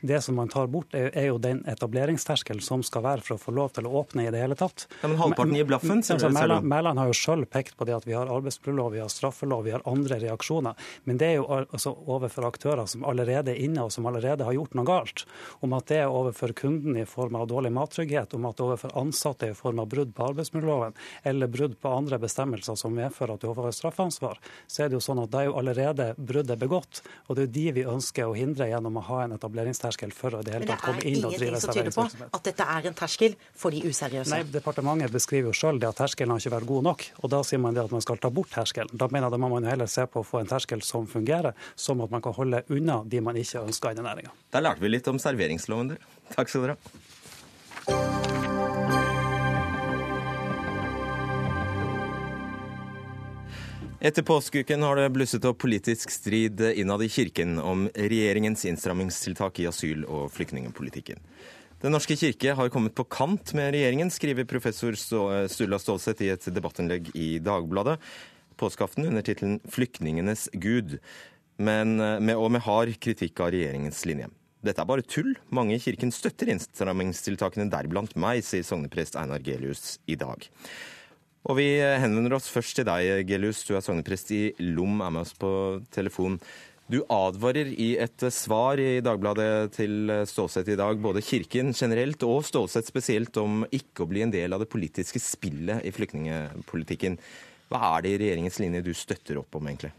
[0.07, 3.53] Det som man tar bort, er, jo den etableringsterskelen som skal være for å få
[3.55, 4.87] lov til å åpne i det hele tatt.
[5.01, 7.95] Ja, Men halvparten gir blaffen, sier altså, Mæland, Mæland har jo sjøl pekt på det
[7.97, 10.77] at vi har arbeidsmiljølov, vi har straffelov, vi har andre reaksjoner.
[11.09, 14.55] Men det er jo altså overfor aktører som allerede er inne, og som allerede har
[14.55, 15.25] gjort noe galt.
[15.65, 18.71] Om at det er overfor kunden i form av dårlig mattrygghet, om at det er
[18.71, 20.97] overfor ansatte i form av brudd på arbeidsmiljøloven,
[21.27, 25.03] eller brudd på andre bestemmelser som medfører at du overfor straffansvar, så er det jo
[25.03, 27.03] sånn at da er jo allerede bruddet begått.
[27.27, 30.13] Og det er jo de vi ønsker å hindre gjennom å ha en etableringsterskel terskel
[30.13, 31.87] for å det hele tatt komme inn og drive serveringsvirksomhet.
[31.87, 34.31] Men det er ingenting som tyder på at dette er en terskel for de useriøse?
[34.33, 37.05] Nei, departementet beskriver jo sjøl at terskelen har ikke vært god nok.
[37.23, 38.93] Og da sier man det at man skal ta bort terskelen.
[38.93, 41.57] Da mener jeg da må man heller se på å få en terskel som fungerer,
[41.75, 44.33] som at man kan holde unna de man ikke ønsker i næringa.
[44.53, 46.15] Da lærte vi litt om serveringsloven, dere.
[46.35, 46.95] Takk skal dere ha.
[53.97, 59.65] Etter påskeuken har det blusset opp politisk strid innad i kirken om regjeringens innstrammingstiltak i
[59.65, 61.17] asyl- og flyktningpolitikken.
[61.81, 66.45] Den norske kirke har kommet på kant med regjeringen, skriver professor Sturla Stålseth i et
[66.53, 67.97] debattinnlegg i Dagbladet
[68.57, 70.99] påskeaften under tittelen 'Flyktningenes gud',
[71.57, 74.29] men med, og med hard kritikk av regjeringens linje.
[74.61, 75.35] Dette er bare tull.
[75.49, 80.45] Mange i kirken støtter innstrammingstiltakene, deriblant meg, sier sogneprest Einar Gelius i dag.
[81.47, 83.61] Og vi henvender oss først til deg, Gelius.
[83.63, 85.49] Du er sogneprest i Lom, er med oss på
[85.95, 86.35] telefon.
[86.91, 92.45] Du advarer i et svar i Dagbladet til Stålsett i dag både Kirken generelt og
[92.47, 97.17] Stålsett spesielt om ikke å bli en del av det politiske spillet i flyktningepolitikken.
[97.71, 99.91] Hva er det i regjeringens linje du støtter opp om, egentlig?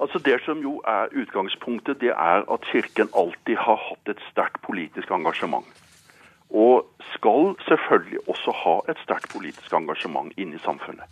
[0.00, 4.60] Altså Det som jo er utgangspunktet, det er at Kirken alltid har hatt et sterkt
[4.64, 5.64] politisk engasjement.
[6.52, 11.08] Og skal selvfølgelig også ha et sterkt politisk engasjement inne i samfunnet.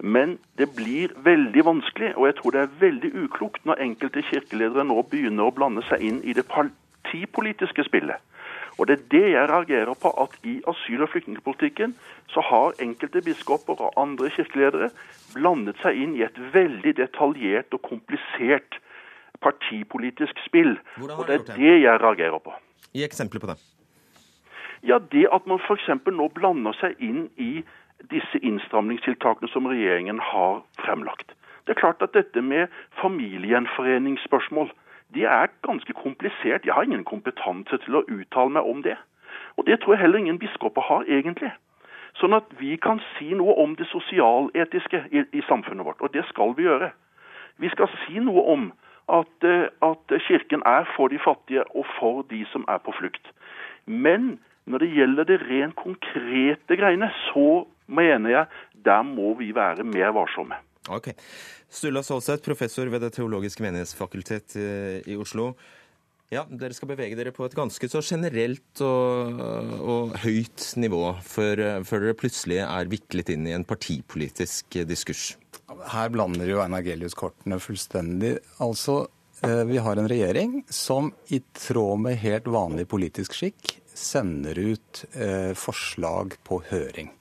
[0.00, 4.84] Men det blir veldig vanskelig, og jeg tror det er veldig uklokt når enkelte kirkeledere
[4.88, 8.18] nå begynner å blande seg inn i det partipolitiske spillet.
[8.80, 11.94] Og Det er det jeg reagerer på, at i asyl- og flyktningpolitikken
[12.32, 14.88] så har enkelte biskoper og andre kirkeledere
[15.34, 18.80] blandet seg inn i et veldig detaljert og komplisert
[19.42, 20.78] partipolitisk spill.
[21.02, 22.56] Og det er det jeg reagerer på.
[22.92, 23.58] Gi eksempler på det.
[24.82, 25.88] Ja, Det at man f.eks.
[26.06, 27.62] nå blander seg inn i
[28.10, 31.34] disse innstramningstiltakene som regjeringen har fremlagt.
[31.66, 32.66] Det er klart at dette med
[33.02, 34.72] familiegjenforeningsspørsmål
[35.14, 36.66] det er ganske komplisert.
[36.66, 38.96] Jeg har ingen kompetanse til å uttale meg om det.
[39.56, 41.52] Og det tror jeg heller ingen biskoper har, egentlig.
[42.20, 46.24] Sånn at vi kan si noe om det sosialetiske i, i samfunnet vårt, og det
[46.28, 46.90] skal vi gjøre.
[47.60, 48.70] Vi skal si noe om
[49.12, 53.32] at, eh, at Kirken er for de fattige og for de som er på flukt.
[53.86, 54.40] Men
[54.70, 60.14] når det gjelder det rent konkrete greiene, så mener jeg der må vi være mer
[60.14, 60.58] varsomme.
[60.90, 61.12] Ok.
[61.72, 65.52] Sturla Solseth, professor ved Det teologiske menighetsfakultet eh, i Oslo.
[66.32, 69.40] Ja, Dere skal bevege dere på et ganske så generelt og,
[69.84, 75.34] og høyt nivå før, før, dere plutselig er viklet inn i en partipolitisk diskurs.
[75.92, 78.38] Her blander jo Einar Gelius kortene fullstendig.
[78.64, 79.02] Altså,
[79.44, 85.04] eh, Vi har en regjering som i tråd med helt vanlig politisk skikk sender ut
[85.12, 87.12] eh, forslag på høring.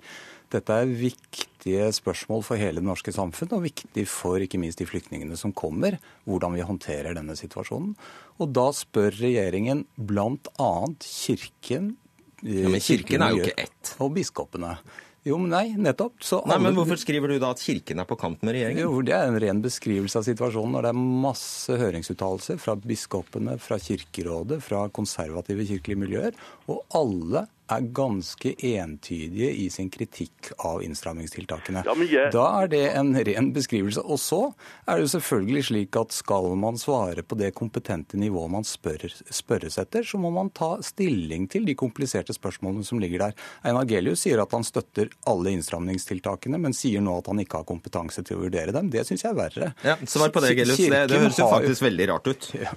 [0.51, 4.87] Dette er viktige spørsmål for hele det norske samfunn, og viktig for ikke minst de
[4.89, 5.95] flyktningene som kommer,
[6.27, 7.93] hvordan vi håndterer denne situasjonen.
[8.41, 10.73] Og da spør regjeringen bl.a.
[10.99, 11.93] Kirken
[12.41, 13.93] ja, Men Kirken er jo ikke ett.
[14.01, 14.73] Og biskopene.
[15.21, 16.15] Jo, men nei, nettopp.
[16.49, 18.81] Nei, men Hvorfor skriver du da at Kirken er på kant med regjeringen?
[18.81, 20.71] Jo, Det er en ren beskrivelse av situasjonen.
[20.73, 26.33] når Det er masse høringsuttalelser fra biskopene, fra Kirkerådet, fra konservative kirkelige miljøer.
[26.67, 31.83] Og alle er ganske entydige i sin kritikk av innstrammingstiltakene.
[31.87, 32.31] Ja, jeg...
[32.35, 34.03] Da er det en ren beskrivelse.
[34.03, 34.41] Og så
[34.85, 39.07] er det jo selvfølgelig slik at skal man svare på det kompetente nivået man spør,
[39.31, 43.37] spørres etter, så må man ta stilling til de kompliserte spørsmålene som ligger der.
[43.67, 47.69] Einar Gelius sier at han støtter alle innstramningstiltakene, men sier nå at han ikke har
[47.69, 48.91] kompetanse til å vurdere dem.
[48.93, 49.73] Det syns jeg er verre.
[49.85, 50.81] Ja, Svar på det, Gelius.
[50.81, 52.51] Det, det høres jo faktisk veldig rart ut.
[52.57, 52.75] Ja.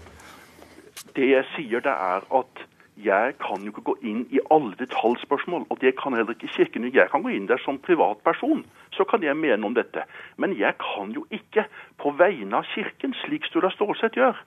[1.15, 2.65] Det jeg sier, det er at
[2.97, 6.87] jeg kan jo ikke gå inn i alle detaljspørsmål, og det kan heller ikke Kirken.
[6.95, 8.65] Jeg kan gå inn der som privatperson,
[8.95, 10.05] så kan jeg mene om dette.
[10.37, 11.67] Men jeg kan jo ikke
[11.99, 14.39] på vegne av Kirken, slik Sturla Stålsett gjør,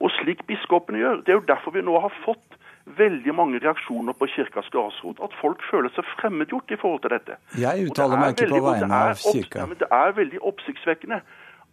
[0.00, 1.24] og slik biskopene gjør.
[1.24, 5.20] Det er jo derfor vi nå har fått veldig mange reaksjoner på kirkas grasrot.
[5.24, 7.38] At folk føler seg fremmedgjort i forhold til dette.
[7.56, 9.64] Jeg uttaler meg ikke på vegne av kirka.
[9.80, 11.22] Det er veldig oppsiktsvekkende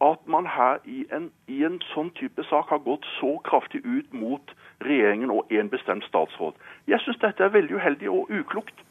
[0.02, 4.08] at man her i en, i en sånn type sak har gått så kraftig ut
[4.18, 4.56] mot
[4.86, 6.58] regjeringen og en bestemt statsråd.
[6.90, 8.84] Jeg syns dette er veldig uheldig og uklokt.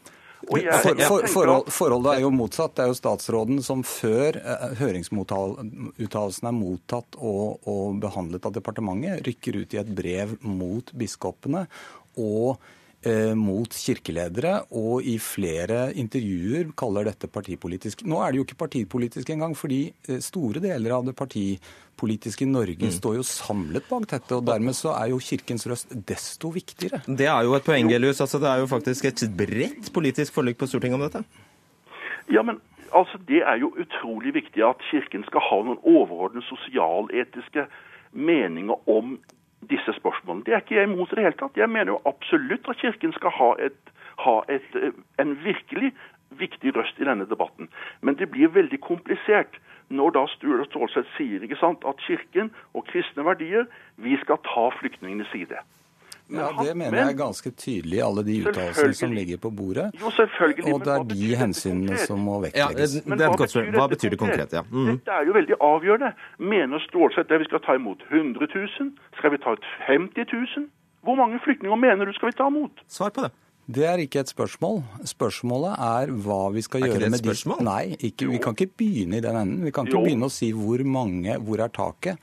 [0.49, 2.73] Og jeg, for, for, forhold, forholdet er jo motsatt.
[2.77, 9.21] Det er jo statsråden som før eh, høringsuttalelsen er mottatt og, og behandlet av departementet,
[9.27, 11.67] rykker ut i et brev mot biskopene
[12.17, 12.57] og
[13.37, 18.03] mot kirkeledere, og i flere intervjuer kaller dette partipolitisk.
[18.05, 22.91] Nå er det jo ikke partipolitisk engang, fordi eh, store deler av det partipolitiske Norge
[22.91, 22.95] mm.
[22.97, 24.37] står jo samlet bak dette.
[24.37, 27.01] og Dermed så er jo Kirkens røst desto viktigere.
[27.07, 28.21] Det er jo et poeng, Elius.
[28.21, 31.23] Altså, det er jo faktisk et bredt politisk forlik på Stortinget om dette.
[32.31, 32.61] Ja, men
[32.93, 37.65] altså, Det er jo utrolig viktig at Kirken skal ha noen overordnede sosialetiske
[38.13, 39.17] meninger om
[39.69, 40.45] disse spørsmålene.
[40.45, 41.57] Det er ikke jeg imot i det hele tatt.
[41.57, 43.93] Jeg mener jo absolutt at Kirken skal ha, et,
[44.25, 45.91] ha et, eh, en virkelig
[46.39, 47.69] viktig røst i denne debatten.
[48.01, 49.59] Men det blir veldig komplisert
[49.91, 55.27] når da Sture Stålsett sier sant, at Kirken og kristne verdier, vi skal ta flyktningenes
[55.35, 55.59] side.
[56.31, 59.89] Ja, Det mener jeg er ganske tydelig i alle de uttalelsene som ligger på bordet.
[59.99, 60.73] Jo, selvfølgelig.
[60.73, 62.97] Og det er de hensynene som må vektlegges.
[63.01, 64.55] Ja, det, hva, betyr hva betyr det konkret?
[64.55, 64.63] Ja.
[64.71, 64.93] Mm.
[64.93, 66.13] Dette er jo veldig avgjørende.
[66.53, 68.91] Mener Stålsett at vi skal ta imot 100 000?
[69.19, 70.67] Skal vi ta ut 50 000?
[71.05, 72.83] Hvor mange flyktninger mener du skal vi ta imot?
[72.87, 73.33] Svar på det.
[73.71, 74.81] Det er ikke et spørsmål.
[75.07, 79.23] Spørsmålet er hva vi skal gjøre med de Nei, ikke, vi kan ikke begynne i
[79.23, 79.59] den enden.
[79.65, 80.05] Vi kan ikke jo.
[80.07, 82.17] begynne å si hvor mange, hvor er taket.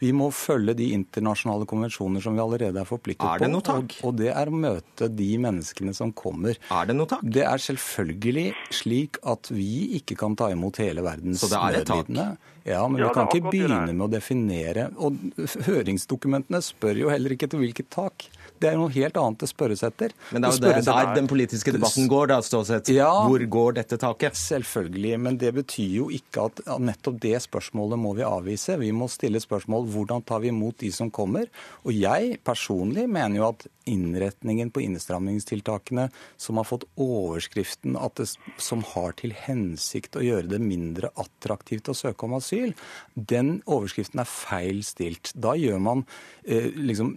[0.00, 3.32] Vi må følge de internasjonale konvensjoner som vi allerede er forpliktet på.
[3.34, 3.96] Er det noe tak?
[4.00, 6.56] Og, og det er å møte de menneskene som kommer.
[6.72, 7.24] Er det noe tak?
[7.24, 8.46] Det er selvfølgelig
[8.80, 12.08] slik at vi ikke kan ta imot hele verdens Så det er et tak?
[12.08, 12.30] nødlidende.
[12.68, 15.16] Ja, men Ja, vi kan ikke begynne med å definere Og
[15.64, 18.26] høringsdokumentene spør jo heller ikke etter hvilket tak.
[18.60, 20.12] Det er noe helt annet det spørres etter.
[20.28, 22.92] Men det er jo det, der, den politiske debatten går, da, Ståseth.
[22.92, 23.08] Ja.
[23.24, 24.36] Hvor går dette taket?
[24.36, 28.76] Selvfølgelig, men det betyr jo ikke at at nettopp det spørsmålet må vi avvise.
[28.80, 31.50] Vi må stille spørsmål hvordan tar vi imot de som kommer.
[31.84, 36.08] Og jeg personlig mener jo at innretningen på innstrammingstiltakene
[36.40, 38.28] som har fått overskriften at det,
[38.60, 42.74] som har til hensikt å gjøre det mindre attraktivt å søke om asyl,
[43.14, 45.32] den overskriften er feil stilt.
[45.34, 46.04] Da gjør man
[46.44, 47.16] eh, liksom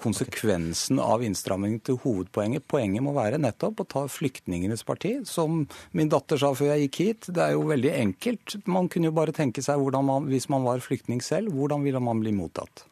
[0.00, 2.66] konsekvensen av innstrammingen til hovedpoenget.
[2.70, 5.16] Poenget må være nettopp å ta flyktningenes parti.
[5.28, 5.64] Som
[5.96, 8.58] min datter sa før jeg gikk hit, det er jo veldig enkelt.
[8.70, 12.02] Man kunne jo bare tenke seg hvordan man, hvis man var flyktning selv, hvordan ville
[12.02, 12.84] man bli mottatt?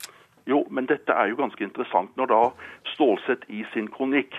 [0.47, 2.41] Jo, men dette er jo ganske interessant når da
[2.95, 4.35] Stålsett i sin kronikk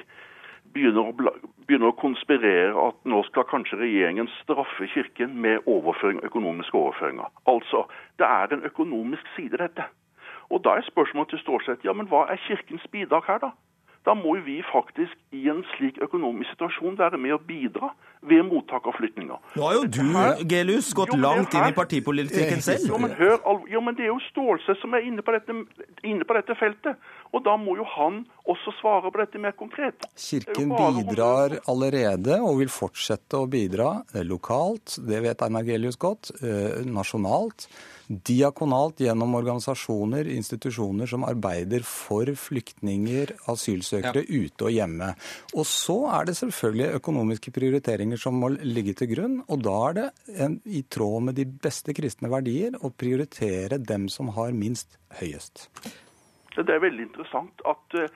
[0.73, 1.33] begynner å,
[1.67, 7.29] begynner å konspirere at nå skal kanskje regjeringen straffe Kirken med overføring, økonomiske overføringer.
[7.49, 7.85] Altså,
[8.19, 9.85] det er en økonomisk side dette.
[10.51, 13.53] Og da er spørsmålet til Stålsett ja, men hva er Kirkens bidrag her, da?
[14.03, 17.93] Da må jo vi faktisk i en slik økonomisk situasjon være med å bidra
[18.29, 19.39] ved mottak av flyktninger.
[19.57, 20.03] Nå har jo du,
[20.49, 22.87] Gelius, gått Jo, langt inn i partipolitikken selv.
[22.87, 23.37] Jo, men hør,
[23.71, 25.55] jo, men det er jo Stålsett som er inne på, dette,
[26.07, 26.99] inne på dette feltet.
[27.33, 30.05] Og da må jo han også svare på dette mer konkret.
[30.19, 33.95] Kirken bidrar allerede og vil fortsette å bidra
[34.27, 37.65] lokalt, det vet Einar Gelius godt, eh, nasjonalt,
[38.07, 45.13] diakonalt gjennom organisasjoner, institusjoner som arbeider for flyktninger, asylsøkere ute og hjemme.
[45.55, 49.99] Og så er det selvfølgelig økonomiske prioriteringer som må ligge til grunn, og da er
[49.99, 54.99] det en, i tråd med de beste kristne verdier å prioritere dem som har minst
[55.21, 55.69] høyest.
[56.55, 58.09] Det er veldig interessant at, eh,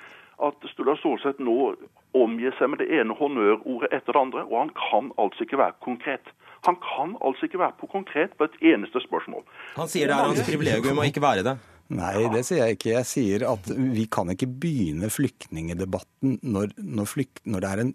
[0.48, 1.76] at Sturla Solseth nå
[2.18, 5.78] omgir seg med det ene honnørordet etter det andre, og han kan altså ikke være
[5.86, 6.34] konkret.
[6.68, 9.46] Han kan altså ikke være på konkret på et eneste spørsmål.
[9.78, 11.58] Han sier det er hans privilegium å ikke være det.
[11.98, 12.90] Nei, det sier jeg ikke.
[12.98, 17.94] Jeg sier at vi kan ikke begynne flyktningedebatten når, når, flykt, når det er en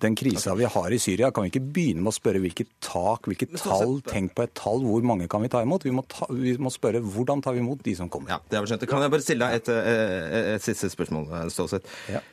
[0.00, 3.28] den krisa vi har i Syria, kan vi ikke begynne med å spørre hvilket tak,
[3.30, 5.84] hvilket tall, tenk på et tall, hvor mange kan vi ta imot?
[5.86, 8.32] Vi må, ta, vi må spørre hvordan tar vi imot de som kommer.
[8.34, 8.88] Ja, det har vi skjønt.
[8.90, 11.92] Kan jeg bare stille deg et, et, et siste spørsmål, eh, Stålsett?
[12.12, 12.24] Ja.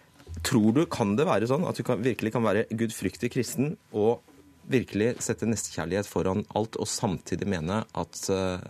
[0.47, 4.23] Tror du, kan det være sånn at du kan, virkelig kan være gudfryktig kristen og
[4.67, 8.67] virkelig sette nestekjærlighet foran alt, og samtidig mene at eh,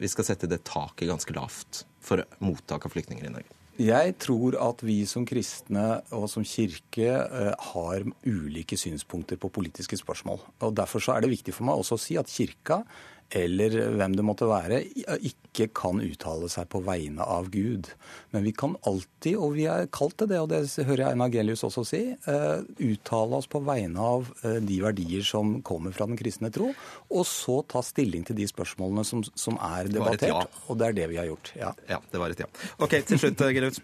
[0.00, 3.60] vi skal sette det taket ganske lavt for mottak av flyktninger i Norge?
[3.74, 9.98] Jeg tror at vi som kristne og som kirke eh, har ulike synspunkter på politiske
[9.98, 10.38] spørsmål.
[10.62, 12.84] Og Derfor så er det viktig for meg også å si at kirka,
[13.30, 14.80] eller hvem det måtte være,
[15.26, 17.88] ikke kan uttale seg på vegne av Gud.
[18.34, 21.32] Men vi kan alltid, og vi er kalt til det, og det hører jeg Einar
[21.32, 26.08] Gelius også si, eh, uttale oss på vegne av eh, de verdier som kommer fra
[26.10, 26.70] den kristne tro,
[27.10, 30.38] og så ta stilling til de spørsmålene som, som er var et ja.
[30.38, 30.62] debattert.
[30.68, 31.54] Og det er det vi har gjort.
[31.58, 31.74] ja.
[31.90, 32.50] Ja, det var et ja.
[32.78, 33.82] OK, til slutt, eh, Gelius.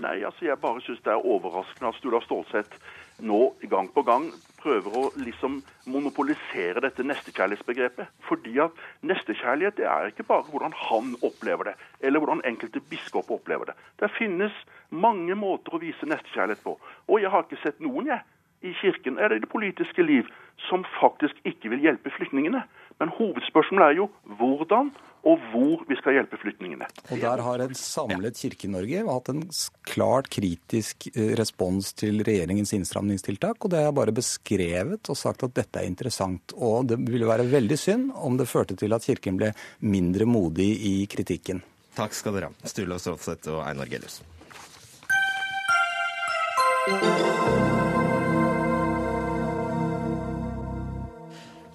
[0.00, 2.78] Nei, altså jeg bare syns det er overraskende at Sturla Stålsett
[3.22, 4.30] nå gang på gang
[4.62, 5.60] prøver å liksom
[5.90, 8.10] monopolisere dette nestekjærlighetsbegrepet.
[8.28, 13.40] Fordi at nestekjærlighet det er ikke bare hvordan han opplever det, eller hvordan enkelte biskoper
[13.40, 13.76] opplever det.
[14.00, 14.54] Det finnes
[14.90, 16.76] mange måter å vise nestekjærlighet på.
[17.08, 18.22] Og jeg har ikke sett noen, jeg,
[18.62, 20.28] i kirken eller i det politiske liv
[20.68, 22.62] som faktisk ikke vil hjelpe flyktningene.
[23.02, 24.92] Men hovedspørsmålet er jo hvordan
[25.22, 26.88] og hvor vi skal hjelpe flyktningene.
[27.14, 29.44] Og der har en samlet Kirke-Norge hatt en
[29.86, 33.62] klart kritisk eh, respons til regjeringens innstramningstiltak.
[33.62, 36.56] Og det har jeg bare beskrevet og sagt at dette er interessant.
[36.58, 39.52] Og det ville være veldig synd om det førte til at Kirken ble
[39.86, 41.62] mindre modig i kritikken.
[41.94, 44.22] Takk skal dere ha, Sturla Stråtseth og Einar Gelius.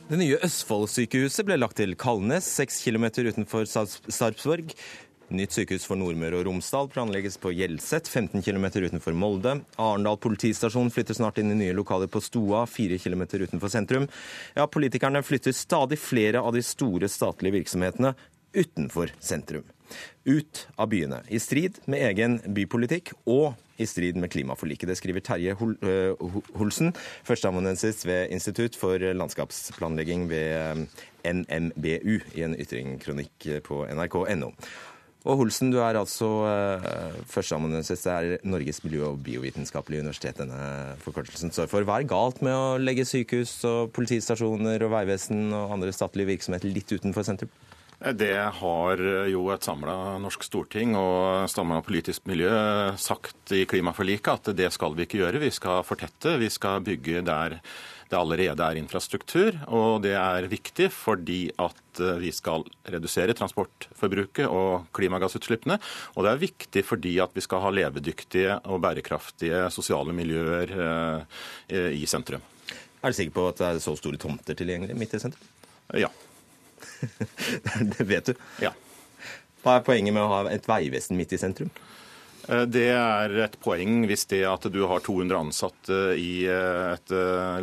[0.07, 4.69] Det nye Østfold-sykehuset ble lagt til Kalnes, seks kilometer utenfor Sarpsborg.
[5.35, 9.57] Nytt sykehus for Nordmøre og Romsdal planlegges på Hjelset, 15 km utenfor Molde.
[9.75, 14.07] Arendal politistasjon flytter snart inn i nye lokaler på Stoa, 4 km utenfor sentrum.
[14.55, 18.15] Ja, politikerne flytter stadig flere av de store statlige virksomhetene
[18.55, 19.67] utenfor sentrum.
[20.23, 24.89] Ut av byene, i strid med egen bypolitikk og i strid med klimaforliket.
[24.89, 30.85] Det skriver Terje øh, Holsen, førsteamanuensis ved Institutt for landskapsplanlegging ved
[31.25, 34.51] øh, NMBU, i en ytringkronikk på nrk.no.
[35.27, 36.27] Og Holsen, du er altså
[37.27, 38.05] førsteamanuensis.
[38.07, 41.83] Er Norges miljø- og biovitenskapelige universitet denne forkortelsen står for.
[41.83, 46.71] Hva er galt med å legge sykehus og politistasjoner og veivesen og andre statlige virksomheter
[46.71, 47.51] litt utenfor sentrum?
[47.97, 52.51] Det har jo et samla norsk storting og stamma politisk miljø
[53.01, 55.41] sagt i klimaforliket at det skal vi ikke gjøre.
[55.41, 57.57] Vi skal fortette, vi skal bygge der
[58.07, 59.57] det allerede er infrastruktur.
[59.73, 65.79] Og det er viktig fordi at vi skal redusere transportforbruket og klimagassutslippene.
[66.15, 70.77] Og det er viktig fordi at vi skal ha levedyktige og bærekraftige sosiale miljøer
[71.73, 72.45] i sentrum.
[73.01, 75.53] Er du sikker på at det er så store tomter tilgjengelig midt i sentrum?
[75.97, 76.13] Ja.
[77.97, 78.47] det vet du?
[78.63, 78.73] Ja.
[79.63, 81.71] Hva er poenget med å ha et veivesen midt i sentrum?
[82.47, 87.11] Det er et poeng hvis det at du har 200 ansatte i et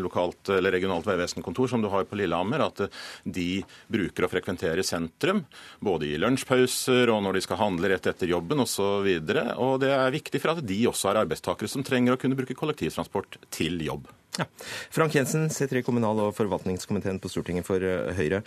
[0.03, 2.83] lokalt eller regionalt veivesenkontor, som du har på Lillehammer, at
[3.25, 5.41] de bruker å frekventere sentrum,
[5.81, 8.85] både i lunsjpauser og når de skal handle rett etter jobben osv.
[8.85, 12.21] Og, så og det er viktig for at de også er arbeidstakere som trenger å
[12.21, 14.13] kunne bruke kollektivtransport til jobb.
[14.37, 14.51] Ja.
[14.93, 17.81] Frank Jensen C3 kommunal- og forvaltningskomiteen på Stortinget for
[18.19, 18.45] Høyre.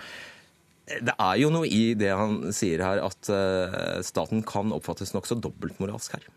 [0.88, 3.32] Det er jo noe i det han sier her, at
[4.08, 6.28] staten kan oppfattes nokså dobbeltmoralsk her.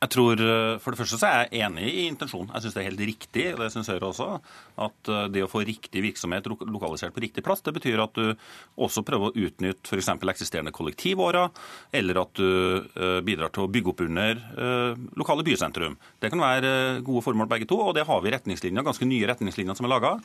[0.00, 0.40] Jeg tror,
[0.80, 2.48] For det første så er jeg enig i intensjonen.
[2.54, 4.28] Jeg syns det er helt riktig og det synes Høyre også,
[4.80, 8.32] at det å få riktig virksomhet lokalisert på riktig plass, det betyr at du
[8.80, 10.08] også prøver å utnytte f.eks.
[10.32, 11.52] eksisterende kollektivårer,
[12.00, 12.88] eller at du
[13.26, 14.40] bidrar til å bygge opp under
[15.20, 15.98] lokale bysentrum.
[16.16, 19.76] Det kan være gode formål begge to, og det har vi retningslinjer, ganske nye retningslinjer
[19.76, 20.16] som er laga.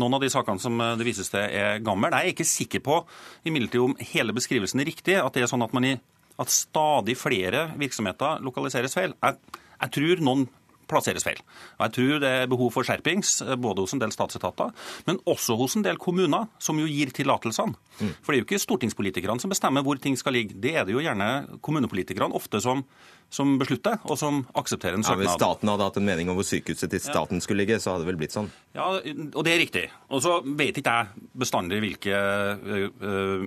[0.00, 2.08] Noen av de sakene som det vises til er gamle.
[2.16, 3.02] Jeg er ikke sikker på
[3.44, 5.20] imidlertid om hele beskrivelsen er riktig.
[5.20, 5.98] At det er sånn at man i
[6.38, 9.14] at stadig flere virksomheter lokaliseres feil.
[9.22, 9.38] Jeg,
[9.78, 10.46] jeg, tror noen
[10.88, 11.40] plasseres feil.
[11.76, 14.72] Og Jeg tror det er behov for skjerpings, både hos en del statsetater,
[15.08, 17.76] men også hos en del kommuner, som jo gir tillatelsene.
[17.98, 18.14] Mm.
[18.22, 20.56] For det er jo ikke stortingspolitikerne som bestemmer hvor ting skal ligge.
[20.56, 22.86] Det er det jo gjerne kommunepolitikerne ofte som,
[23.30, 25.26] som beslutter, og som aksepterer en søknad.
[25.26, 27.92] Ja, Hvis staten hadde hatt en mening om hvor sykehuset til staten skulle ligge, så
[27.92, 28.48] hadde det vel blitt sånn?
[28.76, 29.84] Ja, og det er riktig.
[30.08, 33.44] Og så vet ikke jeg bestandig hvilke uh, uh,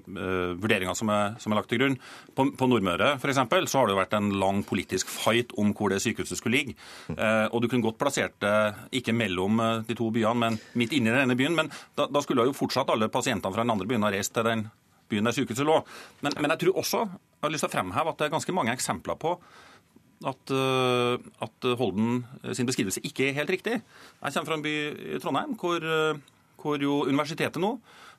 [0.62, 1.98] vurderinger som er, som er, lagt til grunn.
[2.38, 3.42] På, på Nordmøre f.eks.
[3.42, 6.78] så har det jo vært en lang politisk fight om hvor det sykehuset skulle ligge.
[7.10, 8.56] Uh, og du kunne godt plassert det
[9.02, 9.58] ikke mellom
[9.88, 11.58] de to byene, men midt inni denne byen.
[11.58, 14.46] Men da, da skulle jo fortsatt alle pasientene fra den andre byen ha reist til
[14.46, 14.68] den
[15.12, 15.82] byen der sykehuset lå.
[16.22, 17.04] Men, men, jeg tror også
[17.42, 19.36] jeg har lyst til å fremheve at det er ganske mange eksempler på
[20.30, 22.20] at, at, Holden
[22.54, 23.80] sin beskrivelse ikke er helt riktig.
[23.82, 24.76] Jeg kommer fra en by
[25.16, 25.88] i Trondheim hvor,
[26.62, 27.72] hvor jo universitetet nå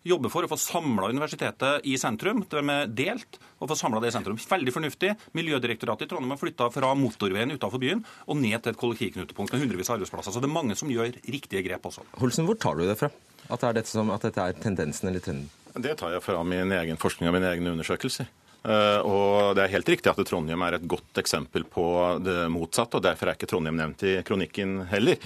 [0.06, 2.42] jobber for å få samla universitetet i sentrum.
[2.50, 4.38] Det er delt og få samla det i sentrum.
[4.38, 5.12] Veldig fornuftig.
[5.38, 9.64] Miljødirektoratet i Trondheim har flytta fra motorveien utenfor byen og ned til et kollektivknutepunkt med
[9.64, 10.34] hundrevis av arbeidsplasser.
[10.34, 12.06] Så det er mange som gjør riktige grep også.
[12.18, 13.12] Holsen, hvor tar du det fra?
[13.48, 15.50] At, det er dette som, at dette er tendensen eller trenden?
[15.72, 18.28] Det tar jeg fra min egen forskning og mine egne undersøkelser.
[18.62, 21.84] Og Det er helt riktig at Trondheim er et godt eksempel på
[22.22, 23.00] det motsatte.
[23.00, 25.18] og Derfor er ikke Trondheim nevnt i kronikken heller.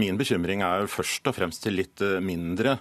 [0.00, 2.80] Min bekymring er jo først og fremst til litt mindre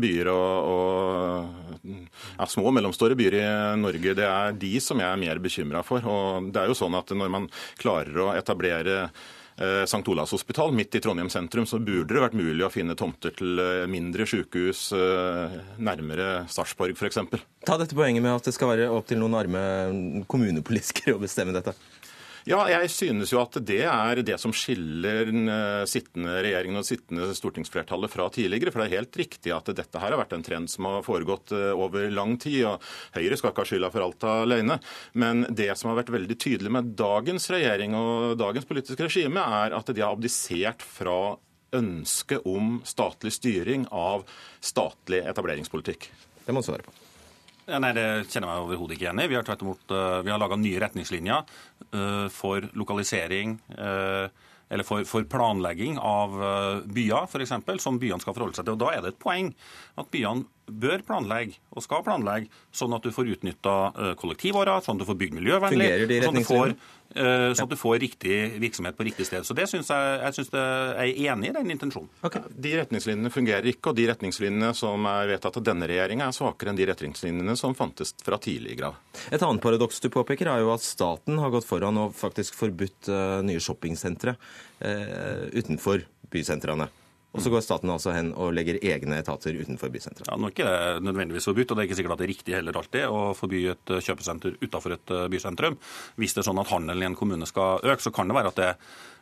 [0.00, 1.90] byer og, og
[2.38, 3.42] ja, små og mellomstore byer i
[3.80, 4.14] Norge.
[4.16, 6.06] Det er de som jeg er mer bekymra for.
[6.06, 7.50] Og det er jo sånn at Når man
[7.80, 9.10] klarer å etablere
[9.60, 10.00] St.
[10.08, 13.60] Olavs hospital midt i Trondheim sentrum, så burde det vært mulig å finne tomter til
[13.92, 14.86] mindre sykehus
[15.76, 17.20] nærmere Sarpsborg f.eks.
[17.68, 19.64] Ta dette poenget med at det skal være opp til noen arme
[20.32, 21.76] kommunepolitikere å bestemme dette.
[22.48, 25.50] Ja, jeg synes jo at det er det som skiller den
[25.90, 28.72] sittende regjeringen og sittende stortingsflertallet fra tidligere.
[28.72, 31.52] For det er helt riktig at dette her har vært en trend som har foregått
[31.74, 32.62] over lang tid.
[32.70, 32.86] og
[33.16, 34.80] Høyre skal ikke ha skylda for alt alene.
[35.12, 39.76] Men det som har vært veldig tydelig med dagens regjering og dagens politiske regime, er
[39.76, 41.36] at de har abdisert fra
[41.76, 44.26] ønsket om statlig styring av
[44.64, 46.10] statlig etableringspolitikk.
[46.46, 46.99] Det må du svare på.
[47.70, 49.28] Nei, Det kjenner jeg meg overhodet ikke igjen i.
[49.30, 49.64] Vi har tvert
[50.32, 51.58] har laga nye retningslinjer
[52.34, 53.58] for lokalisering
[54.70, 56.34] eller for, for planlegging av
[56.86, 58.76] byer, f.eks., som byene skal forholde seg til.
[58.76, 59.50] Og Da er det et poeng
[59.98, 63.74] at byene bør planlegge og skal planlegge sånn at du får utnytta
[64.20, 65.90] kollektivårer, sånn at du får bygd miljøvennlig,
[66.24, 66.74] sånn at, du får,
[67.14, 69.46] sånn at du får riktig virksomhet på riktig sted.
[69.46, 72.10] Så det synes jeg, jeg, synes det, jeg er enig i den intensjonen.
[72.26, 72.52] Okay.
[72.66, 76.74] De retningslinjene fungerer ikke, og de retningslinjene som er vedtatt av denne regjeringa, er svakere
[76.74, 79.02] enn de retningslinjene som fantes fra tidligere av.
[79.30, 83.10] Et annet paradoks du påpeker, er jo at staten har gått foran og faktisk forbudt
[83.10, 84.38] uh, nye shoppingsentre
[84.80, 86.86] utenfor bysentrene.
[87.30, 90.26] Og så går staten altså hen og legger egne etater utenfor bysentra.
[90.26, 92.32] Ja, Nå er ikke det nødvendigvis forbudt, og det er ikke sikkert at det er
[92.32, 95.78] riktig heller alltid å forby et kjøpesenter utenfor et bysentrum.
[96.18, 98.54] Hvis det er sånn at handelen i en kommune skal øke, så kan det være
[98.54, 98.74] at det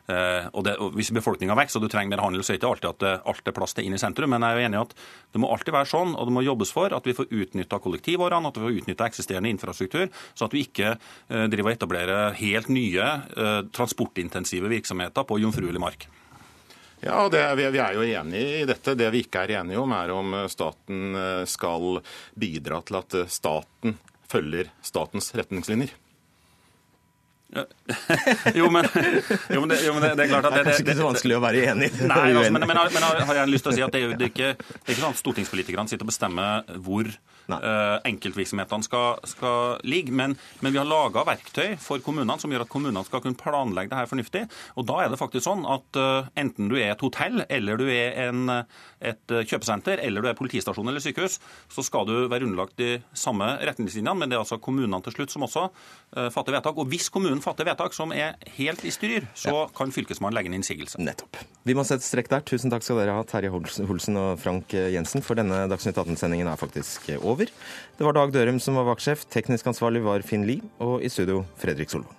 [0.09, 2.69] og, det, og Hvis befolkninga vokser og du trenger mer handel, så er det ikke
[2.71, 4.31] alltid at alt er plass til inn i sentrum.
[4.33, 4.95] Men jeg er jo enig i at
[5.35, 8.49] det må alltid være sånn, og det må jobbes for at vi får utnytta kollektivårene,
[8.49, 12.73] at vi får utnytta eksisterende infrastruktur, så at vi ikke eh, driver og etablerer helt
[12.73, 16.09] nye eh, transportintensive virksomheter på jomfruelig mark.
[17.05, 18.97] Ja, det, vi, vi er jo enige i dette.
[18.99, 21.15] Det vi ikke er enige om, er om staten
[21.47, 22.01] skal
[22.35, 23.95] bidra til at staten
[24.29, 25.95] følger statens retningslinjer.
[28.53, 28.85] jo, men,
[29.49, 30.97] jo, men, det, jo, men det, det, er klart at det, det er kanskje ikke
[30.99, 31.89] så vanskelig å være enig.
[32.11, 34.27] Nei, altså, men, men, men, har jeg lyst til å si at det er, det
[34.27, 37.09] er ikke, det er ikke sånn at stortingspolitikerne sitter og bestemmer hvor
[37.55, 40.13] uh, enkeltvirksomhetene skal, skal ligge.
[40.15, 43.93] Men, men, vi har laga verktøy for kommunene som gjør at kommunene skal kunne planlegge
[43.93, 44.45] det her fornuftig.
[44.79, 47.87] Og da er det faktisk sånn at uh, enten du er et hotell, eller du
[47.91, 48.53] er en,
[48.99, 51.39] et kjøpesenter, eller du er politistasjon eller sykehus,
[51.71, 54.15] så skal du være underlagt de samme retningslinjene.
[54.19, 56.79] Men det er altså kommunene til slutt som også uh, fatter vedtak.
[56.79, 59.67] Og hvis kommunen fatter vedtak som er helt i styr, så ja.
[59.75, 60.99] kan Fylkesmannen legge inn innsigelse.
[61.01, 61.41] Nettopp.
[61.67, 62.43] Vi må sette strekk der.
[62.47, 66.59] Tusen takk skal dere ha, Terje Holsen og Frank Jensen, for denne Dagsnytt 18-sendingen er
[66.59, 67.09] faktisk
[67.39, 67.51] over.
[67.97, 71.45] Det var Dag Dørum som var vaktsjef, teknisk ansvarlig var Finn Lie, og i studio
[71.59, 72.15] Fredrik Solvang.